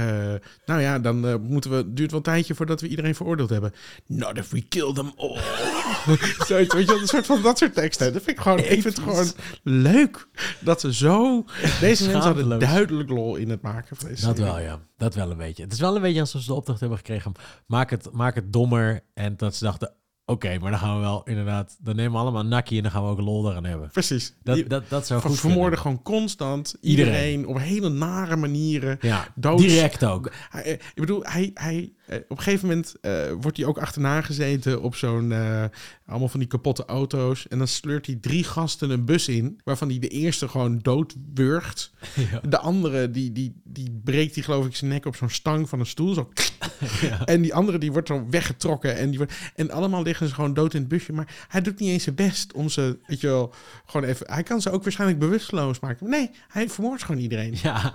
nou 0.66 0.82
ja, 0.82 1.00
dan 1.00 1.28
eh, 1.28 1.36
moeten 1.42 1.70
we, 1.72 1.76
het 1.76 1.96
duurt 1.96 2.10
wel 2.12 2.20
een 2.20 2.26
tijdje 2.26 2.56
voordat 2.56 2.82
we 2.82 2.88
iedereen 2.88 3.16
veroordeeld 3.16 3.50
hebben. 3.50 3.74
Not 4.06 4.38
if 4.38 4.50
we 4.50 4.62
kill 4.62 4.94
them 4.94 5.12
all. 5.16 5.40
Zoiets, 6.48 6.74
weet 6.74 6.86
je, 6.86 6.92
wel, 6.92 7.02
een 7.02 7.08
soort 7.08 7.26
van 7.26 7.42
dat 7.42 7.58
soort 7.58 7.74
teksten. 7.74 8.14
Dat 8.14 8.24
vind 8.24 8.38
ik 8.38 8.44
gewoon, 8.44 8.60
ik 8.60 8.66
vind 8.82 8.84
het 8.84 9.00
gewoon 9.00 9.32
leuk 9.64 10.28
dat 10.60 10.82
ze 10.82 10.94
zo, 10.94 11.46
deze 11.80 12.04
mensen 12.10 12.22
hadden 12.22 12.60
duidelijk 12.60 13.10
lol 13.10 13.36
in 13.36 13.50
het 13.50 13.62
maken 13.62 13.96
van 13.96 14.08
deze 14.10 14.26
Dat 14.26 14.38
serie. 14.38 14.52
wel, 14.52 14.62
ja. 14.62 14.80
Dat 14.98 15.16
wel 15.16 15.32
een 15.32 15.38
beetje. 15.38 15.64
Het 15.64 15.74
is 15.74 15.80
wel 15.80 15.96
een 15.96 16.02
beetje 16.02 16.20
alsof 16.20 16.42
ze 16.42 16.48
de 16.48 16.54
opdracht 16.54 16.80
hebben 16.80 16.98
gekregen. 16.98 17.32
Maak 17.66 17.90
het, 17.90 18.12
maak 18.12 18.36
het 18.36 18.54
dommer. 18.54 19.04
En 19.14 19.38
dat 19.38 19.56
ze 19.56 19.64
dachten, 19.64 19.94
oké, 20.30 20.58
maar 20.60 20.72
dan 20.72 20.80
gaan 20.80 20.96
we 20.96 21.02
wel 21.02 21.22
inderdaad... 21.26 21.78
Dan 21.82 21.96
nemen 21.96 22.12
we 22.12 22.18
allemaal 22.18 22.42
een 22.42 22.48
nakkie 22.48 22.78
en 22.78 22.84
dan 22.84 22.92
gaan 22.92 23.04
we 23.04 23.10
ook 23.10 23.20
lol 23.20 23.50
eraan 23.52 23.64
hebben. 23.66 23.90
Precies. 23.92 24.34
Dat, 24.44 24.56
Die 24.56 24.68
dat, 24.68 24.90
dat 24.90 25.08
zou 25.08 25.22
goed 25.22 25.40
vermoorden 25.40 25.64
kunnen. 25.64 25.80
gewoon 25.80 26.02
constant 26.20 26.76
Iedereen. 26.82 27.14
iedereen, 27.14 27.48
op 27.48 27.58
hele 27.60 27.90
nare 27.90 28.36
manieren. 28.36 28.98
Ja, 29.02 29.28
Doods- 29.36 29.64
direct 29.64 30.06
ook. 30.06 30.32
Hij, 30.50 30.72
ik 30.74 30.82
bedoel, 30.96 31.24
hij, 31.24 31.52
hij, 31.54 31.92
op 32.18 32.38
een 32.38 32.44
gegeven 32.44 32.68
moment 32.68 32.96
eh, 33.02 33.32
wordt 33.42 33.58
hij 33.58 33.66
ook 33.66 33.78
achterna 33.78 34.22
gezeten 34.22 34.82
op 34.82 34.96
zo'n... 34.96 35.32
eh, 35.32 35.64
allemaal 36.06 36.28
van 36.28 36.40
die 36.40 36.50
kapotte 36.50 36.86
auto's. 36.86 37.48
En 37.48 37.58
dan 37.58 37.68
sleurt 37.68 38.06
hij 38.06 38.18
drie 38.22 38.44
gasten 38.44 38.90
een 38.90 39.06
bus 39.06 39.28
in... 39.28 39.60
waarvan 39.64 39.90
hij 39.90 40.00
de 40.00 40.08
eerste 40.08 40.48
gewoon 40.48 40.80
doodwurgt. 40.80 41.92
Ja. 42.32 42.40
De 42.50 42.60
andere, 42.60 43.12
die, 43.12 43.32
die, 43.32 43.62
die 43.64 44.00
breekt 44.04 44.36
hij 44.36 44.44
geloof 44.44 44.66
ik 44.66 44.76
zijn 44.76 44.92
nek 44.92 45.06
op 45.06 45.16
zo'n 45.16 45.30
stang 45.30 45.70
van 45.70 45.80
een 45.80 45.86
stoel. 45.86 46.14
Zo. 46.14 46.30
Ja. 47.02 47.26
En 47.26 47.42
die 47.42 47.54
andere 47.54 47.78
die 47.78 47.92
wordt 47.92 48.08
zo 48.08 48.26
weggetrokken. 48.30 48.98
En, 48.98 49.10
die 49.10 49.18
wordt, 49.18 49.34
en 49.56 49.72
allemaal 49.72 50.04
liggen 50.04 50.28
ze 50.28 50.34
gewoon 50.34 50.54
dood 50.54 50.74
in 50.74 50.80
het 50.80 50.90
busje. 50.90 51.14
Maar 51.14 51.46
hij 51.48 51.62
doet 51.62 51.80
niet 51.80 51.90
eens 51.90 52.04
zijn 52.04 52.16
best 52.16 52.54
om 52.54 52.70
ze, 52.70 52.98
weet 53.06 53.22
je 53.22 53.28
wel, 53.28 53.54
gewoon 53.86 54.10
even... 54.10 54.34
Hij 54.34 54.44
kan 54.44 54.62
ze 54.62 54.72
ook 54.72 54.84
waarschijnlijk 54.84 55.20
bewusteloos 55.20 55.80
maken. 55.80 56.10
Nee, 56.10 56.32
hij 56.48 56.70
vermoordt 56.70 57.04
gewoon 57.04 57.22
iedereen. 57.22 57.56
Ja, 57.62 57.92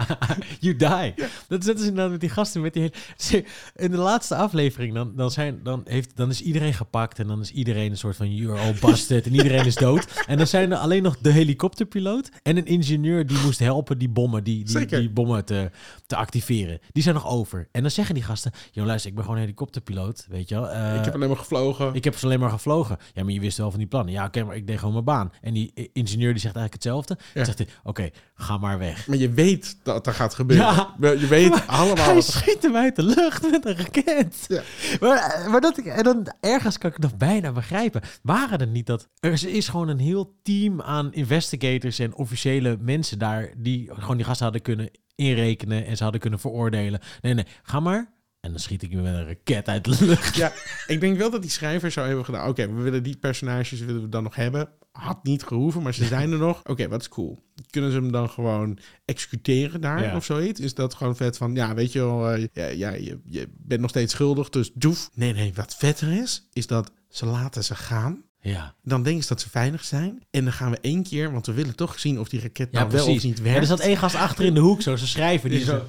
you 0.61 0.76
die. 0.76 1.26
Dat 1.49 1.61
is 1.61 1.66
net 1.66 1.76
als 1.76 1.87
inderdaad 1.87 2.11
met 2.11 2.21
die 2.21 2.28
gasten 2.28 2.61
met 2.61 2.73
die 2.73 2.83
hele... 2.83 3.44
In 3.75 3.90
de 3.90 3.97
laatste 4.04 4.34
aflevering, 4.37 4.94
dan, 4.94 5.12
dan, 5.16 5.30
zijn, 5.30 5.61
dan, 5.62 5.82
heeft, 5.84 6.16
dan 6.16 6.30
is 6.30 6.42
iedereen 6.42 6.75
gepakt 6.75 7.18
en 7.18 7.26
dan 7.26 7.40
is 7.40 7.50
iedereen 7.52 7.90
een 7.90 7.96
soort 7.99 8.16
van 8.16 8.34
you're 8.34 8.61
all 8.61 8.75
busted 8.80 9.26
en 9.26 9.34
iedereen 9.34 9.66
is 9.66 9.75
dood. 9.75 10.06
En 10.26 10.37
dan 10.37 10.46
zijn 10.46 10.73
er 10.73 10.78
alleen 10.78 11.02
nog 11.02 11.16
de 11.18 11.30
helikopterpiloot 11.30 12.28
en 12.42 12.56
een 12.56 12.66
ingenieur 12.66 13.26
die 13.26 13.38
moest 13.44 13.58
helpen 13.58 13.99
die 13.99 14.08
bommen, 14.08 14.44
die, 14.44 14.64
die, 14.64 14.87
die 14.87 15.11
bommen 15.11 15.44
te, 15.44 15.70
te 16.06 16.16
activeren. 16.16 16.78
Die 16.92 17.02
zijn 17.02 17.14
nog 17.14 17.26
over. 17.26 17.68
En 17.73 17.82
dan 17.82 17.90
zeggen 17.90 18.14
die 18.14 18.25
gasten, 18.25 18.52
joh 18.73 18.87
luister, 18.87 19.11
ik 19.11 19.16
ben 19.16 19.25
gewoon 19.25 19.38
helikopterpiloot, 19.40 20.26
weet 20.28 20.49
je 20.49 20.54
wel. 20.54 20.68
Eh, 20.70 20.94
ik 20.99 21.04
heb 21.04 21.14
alleen 21.14 21.28
maar 21.28 21.37
gevlogen. 21.38 21.94
ik 21.94 22.04
heb 22.04 22.16
ze 22.16 22.25
alleen 22.25 22.40
maar 22.40 22.50
gevlogen. 22.50 22.96
Ja, 23.14 23.25
maar 23.25 23.32
je 23.32 23.40
wist 23.40 23.58
wel 23.58 23.70
van 23.70 23.78
die 23.78 23.88
plannen. 23.88 24.12
Ja, 24.12 24.25
oké, 24.25 24.44
maar 24.44 24.56
ik 24.56 24.66
deed 24.66 24.78
gewoon 24.78 24.92
mijn 24.92 25.04
baan. 25.04 25.32
En 25.40 25.52
die 25.54 25.73
i- 25.78 25.88
ingenieur 25.92 26.32
die 26.32 26.40
zegt 26.40 26.56
eigenlijk 26.56 26.73
hetzelfde. 26.73 27.16
Ja. 27.18 27.25
Dan 27.34 27.44
zegt 27.44 27.58
hij, 27.58 27.68
oké, 27.82 28.11
ga 28.34 28.58
maar 28.58 28.78
weg. 28.78 29.06
Maar 29.06 29.16
je 29.16 29.30
weet 29.30 29.76
dat 29.82 30.04
dat 30.04 30.14
gaat 30.14 30.34
gebeuren. 30.34 30.66
Ja. 30.66 30.94
Je 31.00 31.26
weet 31.26 31.66
allemaal... 31.66 32.04
Hij 32.04 32.16
er- 32.16 32.23
schiet 32.23 32.62
hem 32.62 32.76
uit 32.76 32.96
de 32.96 33.02
lucht 33.02 33.50
met 33.50 33.66
een 33.66 33.76
Ja. 34.49 34.63
Maar, 35.01 35.47
maar 35.51 35.61
dat, 35.61 35.79
en 35.79 36.03
dan 36.05 36.33
ergens 36.41 36.79
kan 36.79 36.91
ik 36.91 36.97
het 36.97 37.05
nog 37.05 37.17
bijna 37.17 37.53
begrijpen. 37.53 38.03
Waren 38.23 38.59
er 38.59 38.67
niet 38.67 38.87
dat... 38.87 39.09
Er 39.21 39.47
is 39.47 39.69
gewoon 39.69 39.89
een 39.89 39.99
heel 39.99 40.39
team 40.43 40.83
aan 40.83 41.13
investigators 41.13 41.99
en 41.99 42.15
officiële 42.15 42.77
mensen 42.81 43.19
daar... 43.19 43.53
die 43.57 43.91
gewoon 43.95 44.17
die 44.17 44.27
gasten 44.27 44.45
hadden 44.45 44.63
kunnen 44.63 44.91
inrekenen 45.15 45.87
en 45.87 45.97
ze 45.97 46.03
hadden 46.03 46.21
kunnen 46.21 46.39
veroordelen. 46.39 47.01
Nee, 47.21 47.35
nee, 47.35 47.47
ga 47.63 47.81
maar. 47.81 48.13
En 48.41 48.51
dan 48.51 48.61
schiet 48.61 48.83
ik 48.83 48.91
hem 48.91 49.03
met 49.03 49.15
een 49.15 49.27
raket 49.27 49.69
uit 49.69 49.85
de 49.85 50.05
lucht. 50.05 50.37
Ja, 50.37 50.53
ik 50.87 51.01
denk 51.01 51.19
wel 51.19 51.31
dat 51.31 51.43
die 51.43 51.51
schrijvers 51.51 51.95
zou 51.95 52.07
hebben 52.07 52.25
gedaan... 52.25 52.49
Oké, 52.49 52.75
we 52.75 52.83
willen 52.83 53.03
die 53.03 53.17
personages 53.17 53.81
willen 53.81 54.03
we 54.03 54.09
dan 54.09 54.23
nog 54.23 54.35
hebben. 54.35 54.69
Had 54.99 55.25
niet 55.25 55.43
gehoeven, 55.43 55.83
maar 55.83 55.95
ze 55.95 56.05
zijn 56.05 56.33
er 56.33 56.39
nog. 56.39 56.61
Oké, 56.65 56.89
wat 56.89 57.01
is 57.01 57.09
cool. 57.09 57.39
Kunnen 57.71 57.91
ze 57.91 57.97
hem 57.97 58.13
dan 58.13 58.31
gewoon 58.31 58.79
executeren 59.05 59.81
daar 59.81 60.03
Ja. 60.03 60.17
of 60.17 60.25
zoiets? 60.25 60.61
Is 60.61 60.75
dat 60.75 60.95
gewoon 60.95 61.17
vet 61.17 61.37
van... 61.37 61.55
Ja, 61.55 61.75
weet 61.75 61.93
je 61.93 61.99
wel, 61.99 62.31
eh, 62.31 62.47
ja, 62.53 62.67
ja, 62.67 62.91
je, 62.91 63.19
je 63.25 63.49
bent 63.59 63.81
nog 63.81 63.91
steeds 63.91 64.13
schuldig, 64.13 64.49
dus 64.49 64.71
doef. 64.75 65.11
Nee, 65.15 65.33
nee, 65.33 65.53
wat 65.55 65.75
vetter 65.77 66.13
is, 66.23 66.49
is 66.53 66.67
dat 66.67 66.91
ze 67.09 67.27
laten 67.27 67.65
ze 67.65 67.75
gaan. 67.75 68.23
Ja, 68.41 68.75
Dan 68.83 69.03
denken 69.03 69.23
ze 69.23 69.29
dat 69.29 69.41
ze 69.41 69.51
veilig 69.51 69.85
zijn. 69.85 70.23
En 70.31 70.45
dan 70.45 70.53
gaan 70.53 70.71
we 70.71 70.79
één 70.81 71.03
keer, 71.03 71.33
want 71.33 71.47
we 71.47 71.53
willen 71.53 71.77
toch 71.77 71.99
zien 72.01 72.21
of 72.21 72.29
die 72.29 72.41
raket 72.41 72.69
ja 72.73 72.79
nou 72.79 72.91
wel 72.93 73.05
precies. 73.05 73.23
of 73.23 73.29
niet 73.29 73.39
Ja, 73.39 73.43
werkt. 73.45 73.61
er 73.61 73.67
zat 73.67 73.81
één 73.81 73.97
gast 73.97 74.15
achter 74.15 74.45
in 74.45 74.55
de 74.55 74.61
hoek, 74.61 74.83
zo, 74.83 74.97
ze 74.97 75.07
schrijven. 75.07 75.51
Die 75.51 75.59
Die 75.59 75.69
zo... 75.69 75.73
zo- 75.77 75.87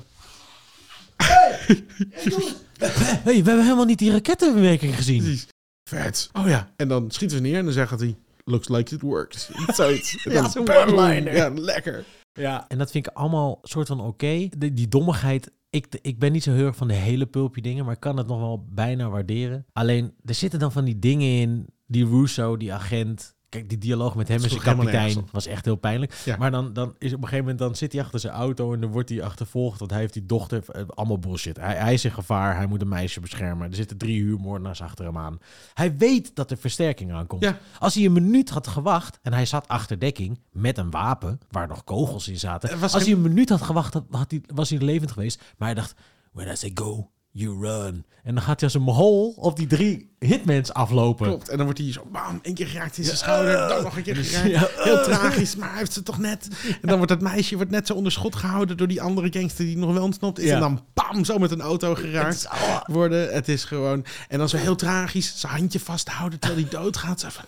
hey, 3.23 3.23
we 3.23 3.31
hebben 3.49 3.63
helemaal 3.63 3.85
niet 3.85 3.99
die 3.99 4.11
rakettenbewerking 4.11 4.95
gezien. 4.95 5.21
Precies. 5.23 5.47
Vet. 5.89 6.29
Oh 6.33 6.47
ja. 6.47 6.71
En 6.75 6.87
dan 6.87 7.11
schieten 7.11 7.37
ze 7.37 7.43
neer 7.43 7.57
en 7.57 7.63
dan 7.63 7.73
zeggen 7.73 7.97
hij... 7.97 8.15
Looks 8.47 8.69
like 8.69 8.95
it 8.95 9.01
worked. 9.01 9.49
Zoiets. 9.75 10.25
En 10.25 10.31
Ja, 10.31 10.49
zo'n 10.49 10.69
one-liner. 10.69 11.35
Ja, 11.35 11.49
lekker. 11.49 12.05
Ja. 12.33 12.67
En 12.67 12.77
dat 12.77 12.91
vind 12.91 13.07
ik 13.07 13.13
allemaal 13.13 13.59
soort 13.63 13.87
van 13.87 13.99
oké. 14.01 14.47
Die, 14.57 14.73
die 14.73 14.87
dommigheid. 14.87 15.51
Ik, 15.69 15.87
ik 16.01 16.19
ben 16.19 16.31
niet 16.31 16.43
zo 16.43 16.51
heel 16.51 16.65
erg 16.65 16.75
van 16.75 16.87
de 16.87 16.93
hele 16.93 17.25
pulpje 17.25 17.61
dingen, 17.61 17.85
maar 17.85 17.93
ik 17.93 17.99
kan 17.99 18.17
het 18.17 18.27
nog 18.27 18.39
wel 18.39 18.65
bijna 18.69 19.09
waarderen. 19.09 19.65
Alleen, 19.73 20.13
er 20.25 20.33
zitten 20.33 20.59
dan 20.59 20.71
van 20.71 20.85
die 20.85 20.99
dingen 20.99 21.39
in. 21.39 21.67
Die 21.87 22.05
Russo, 22.05 22.57
die 22.57 22.73
agent. 22.73 23.34
Kijk, 23.55 23.69
die 23.69 23.77
dialoog 23.77 24.15
met 24.15 24.27
hem 24.27 24.43
en 24.43 24.49
zijn 24.49 24.61
kapitein 24.61 25.27
was 25.31 25.45
echt 25.45 25.65
heel 25.65 25.75
pijnlijk. 25.75 26.13
Ja. 26.25 26.37
Maar 26.37 26.51
dan, 26.51 26.73
dan 26.73 26.95
is 26.97 27.13
op 27.13 27.17
een 27.17 27.23
gegeven 27.23 27.37
moment, 27.37 27.59
dan 27.59 27.75
zit 27.75 27.91
hij 27.91 28.01
achter 28.01 28.19
zijn 28.19 28.33
auto 28.33 28.73
en 28.73 28.81
dan 28.81 28.91
wordt 28.91 29.09
hij 29.09 29.23
achtervolgd. 29.23 29.79
Want 29.79 29.91
hij 29.91 29.99
heeft 29.99 30.13
die 30.13 30.25
dochter, 30.25 30.63
eh, 30.71 30.83
allemaal 30.87 31.19
bullshit. 31.19 31.57
Hij, 31.57 31.75
hij 31.75 31.93
is 31.93 32.05
in 32.05 32.11
gevaar, 32.11 32.55
hij 32.55 32.67
moet 32.67 32.81
een 32.81 32.87
meisje 32.87 33.19
beschermen. 33.19 33.69
Er 33.69 33.75
zitten 33.75 33.97
drie 33.97 34.21
huurmoordenaars 34.21 34.81
achter 34.81 35.05
hem 35.05 35.17
aan. 35.17 35.39
Hij 35.73 35.97
weet 35.97 36.35
dat 36.35 36.51
er 36.51 36.57
versterking 36.57 37.13
aankomt. 37.13 37.43
Ja. 37.43 37.57
Als 37.79 37.93
hij 37.93 38.05
een 38.05 38.13
minuut 38.13 38.49
had 38.49 38.67
gewacht 38.67 39.19
en 39.21 39.33
hij 39.33 39.45
zat 39.45 39.67
achter 39.67 39.99
dekking 39.99 40.39
met 40.51 40.77
een 40.77 40.91
wapen 40.91 41.39
waar 41.49 41.67
nog 41.67 41.83
kogels 41.83 42.27
in 42.27 42.39
zaten. 42.39 42.79
Was 42.79 42.93
Als 42.93 43.03
hij 43.03 43.13
een 43.13 43.21
minuut 43.21 43.49
had 43.49 43.61
gewacht, 43.61 43.93
had, 43.93 44.05
had 44.09 44.31
hij, 44.31 44.41
was 44.53 44.69
hij 44.69 44.79
levend 44.79 45.11
geweest. 45.11 45.41
Maar 45.57 45.67
hij 45.67 45.77
dacht, 45.77 45.95
when 46.31 46.47
I 46.47 46.55
say 46.55 46.71
go, 46.73 47.09
you 47.37 47.59
run. 47.61 48.05
En 48.23 48.33
dan 48.33 48.43
gaat 48.43 48.59
hij 48.59 48.63
als 48.69 48.73
een 48.73 48.81
mol 48.81 49.33
op 49.37 49.55
die 49.55 49.67
drie 49.67 50.09
hitmans 50.19 50.73
aflopen. 50.73 51.27
Klopt. 51.27 51.49
En 51.49 51.55
dan 51.55 51.65
wordt 51.65 51.79
hij 51.81 51.91
zo 51.91 52.07
bam, 52.11 52.39
één 52.41 52.53
keer 52.53 52.67
geraakt 52.67 52.97
in 52.97 53.03
zijn 53.03 53.17
schouder. 53.17 53.67
Dan 53.67 53.83
nog 53.83 53.97
een 53.97 54.03
keer 54.03 54.15
geraakt. 54.15 54.49
ja, 54.49 54.67
Heel 54.83 55.03
tragisch, 55.03 55.55
maar 55.55 55.69
hij 55.69 55.77
heeft 55.77 55.93
ze 55.93 56.03
toch 56.03 56.17
net. 56.19 56.47
En 56.81 56.87
dan 56.87 56.95
wordt 56.97 57.11
dat 57.11 57.21
meisje 57.21 57.55
wordt 57.55 57.71
net 57.71 57.87
zo 57.87 57.93
onder 57.93 58.11
schot 58.11 58.35
gehouden 58.35 58.77
door 58.77 58.87
die 58.87 59.01
andere 59.01 59.27
gangster 59.31 59.65
die 59.65 59.77
nog 59.77 59.93
wel 59.93 60.03
ontsnapt 60.03 60.39
is. 60.39 60.45
Ja. 60.45 60.53
En 60.53 60.59
dan 60.59 60.83
bam, 60.93 61.25
zo 61.25 61.37
met 61.37 61.51
een 61.51 61.61
auto 61.61 61.89
Het 61.89 61.99
geraakt 61.99 62.35
is- 62.35 62.45
oh, 62.47 62.81
worden. 62.85 63.33
Het 63.33 63.47
is 63.47 63.63
gewoon... 63.63 64.05
En 64.27 64.37
dan 64.39 64.49
zo 64.49 64.57
heel 64.57 64.75
tragisch, 64.75 65.33
zijn 65.39 65.53
handje 65.53 65.79
vasthouden 65.79 66.39
terwijl 66.39 66.61
hij 66.61 66.69
doodgaat. 66.79 67.19
Zo 67.19 67.27
van, 67.31 67.45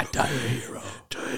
I 0.00 0.06
die 0.10 0.20
a 0.20 0.26
hero. 0.26 0.80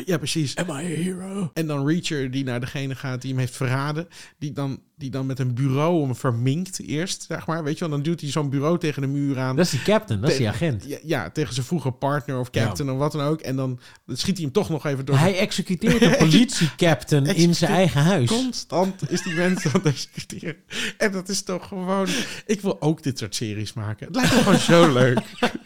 ja, 0.04 0.18
precies. 0.18 0.56
Am 0.56 0.68
I 0.68 0.72
a 0.72 0.76
hero? 0.78 1.50
En 1.54 1.66
dan 1.66 1.86
Reacher 1.86 2.30
die 2.30 2.44
naar 2.44 2.60
degene 2.60 2.94
gaat 2.94 3.20
die 3.20 3.30
hem 3.30 3.40
heeft 3.40 3.56
verraden. 3.56 4.08
Die 4.38 4.52
dan, 4.52 4.80
die 4.96 5.10
dan 5.10 5.26
met 5.26 5.38
een 5.38 5.54
bureau 5.54 6.02
hem 6.04 6.16
verminkt 6.16 6.80
eerst, 6.80 7.24
zeg 7.28 7.46
maar. 7.46 7.64
Weet 7.64 7.74
je 7.74 7.80
wel, 7.80 7.88
dan 7.88 8.02
duwt 8.02 8.20
hij 8.20 8.30
zo'n 8.30 8.50
bureau 8.50 8.78
tegen 8.78 9.02
de 9.02 9.08
muur 9.08 9.38
aan. 9.38 9.56
Dat 9.56 9.64
is 9.64 9.70
die 9.70 9.82
captain, 9.82 10.20
dat 10.20 10.30
is 10.30 10.36
die 10.36 10.48
agent. 10.48 10.84
Ja, 10.86 10.98
ja, 11.02 11.30
tegen 11.30 11.54
zijn 11.54 11.66
vroege 11.66 11.90
partner 11.90 12.38
of 12.38 12.50
captain 12.50 12.90
of 12.90 12.98
wat 12.98 13.12
dan 13.12 13.20
ook. 13.20 13.40
En 13.40 13.56
dan 13.56 13.80
schiet 14.06 14.36
hij 14.36 14.44
hem 14.44 14.52
toch 14.52 14.68
nog 14.68 14.86
even 14.86 15.04
door. 15.04 15.18
Hij 15.18 15.38
executeert 15.38 16.02
een 16.02 16.16
politiecaptain 16.28 17.26
in 17.26 17.54
zijn 17.54 17.72
eigen 17.72 18.02
huis. 18.02 18.28
Constant 18.28 19.10
is 19.10 19.22
die 19.22 19.34
mensen 19.34 19.72
aan 19.72 19.80
het 19.80 19.92
executeren. 19.92 20.56
En 20.98 21.12
dat 21.12 21.28
is 21.28 21.42
toch 21.42 21.68
gewoon... 21.68 22.06
Ik 22.46 22.60
wil 22.60 22.80
ook 22.82 23.02
dit 23.02 23.18
soort 23.18 23.34
series 23.34 23.72
maken. 23.72 24.06
Het 24.06 24.16
lijkt 24.16 24.32
me 24.32 24.38
gewoon 24.38 24.58
zo 24.58 24.92
leuk. 24.92 25.20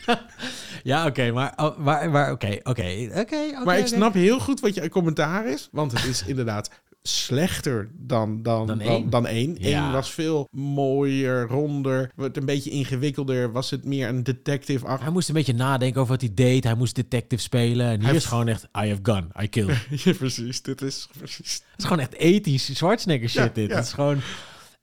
Ja, 0.85 1.07
oké, 1.07 1.33
maar, 1.33 1.53
oh, 1.57 1.79
maar, 1.79 2.11
maar 2.11 2.33
oké, 2.33 2.59
oké, 2.62 3.09
oké. 3.14 3.37
Maar 3.64 3.79
ik 3.79 3.87
snap 3.87 4.14
heel 4.14 4.41
goed 4.41 4.61
wat 4.61 4.75
je 4.75 4.88
commentaar 4.88 5.47
is. 5.47 5.69
Want 5.73 5.93
het 5.93 6.05
is 6.05 6.25
inderdaad 6.26 6.71
slechter 7.03 7.91
dan, 7.99 8.43
dan, 8.43 8.67
Dan 8.67 8.79
dan, 8.79 8.87
één. 8.88 9.11
dan, 9.11 9.26
één. 9.26 9.57
Ja. 9.59 9.87
Eén 9.87 9.93
was 9.93 10.11
veel 10.11 10.49
mooier, 10.50 11.47
ronder. 11.49 12.11
Wordt 12.17 12.37
een 12.37 12.45
beetje 12.45 12.71
ingewikkelder. 12.71 13.53
Was 13.53 13.71
het 13.71 13.85
meer 13.85 14.09
een 14.09 14.23
detective 14.23 14.87
Hij 15.00 15.11
moest 15.11 15.29
een 15.29 15.35
beetje 15.35 15.55
nadenken 15.55 16.00
over 16.00 16.12
wat 16.12 16.21
hij 16.23 16.31
deed. 16.35 16.64
Hij 16.64 16.75
moest 16.75 16.95
detective 16.95 17.43
spelen. 17.43 17.87
En 17.87 17.99
hier 17.99 18.07
Hij- 18.09 18.17
is 18.17 18.25
gewoon 18.25 18.49
echt, 18.49 18.62
I 18.64 18.88
have 18.88 18.99
gun, 19.03 19.29
I 19.43 19.49
kill. 19.49 19.67
Het 19.69 20.03
Ja, 20.05 20.12
precies. 20.12 20.62
Dit 20.62 20.83
is 20.83 21.09
precies... 21.19 21.62
is 21.76 21.85
gewoon 21.85 22.00
echt 22.00 22.14
ethisch 22.14 22.76
Schwarzenegger 22.76 23.29
shit 23.29 23.43
Ja, 23.43 23.50
dit. 23.55 23.71
Het 23.71 23.85
is 23.85 23.93
gewoon... 23.93 24.21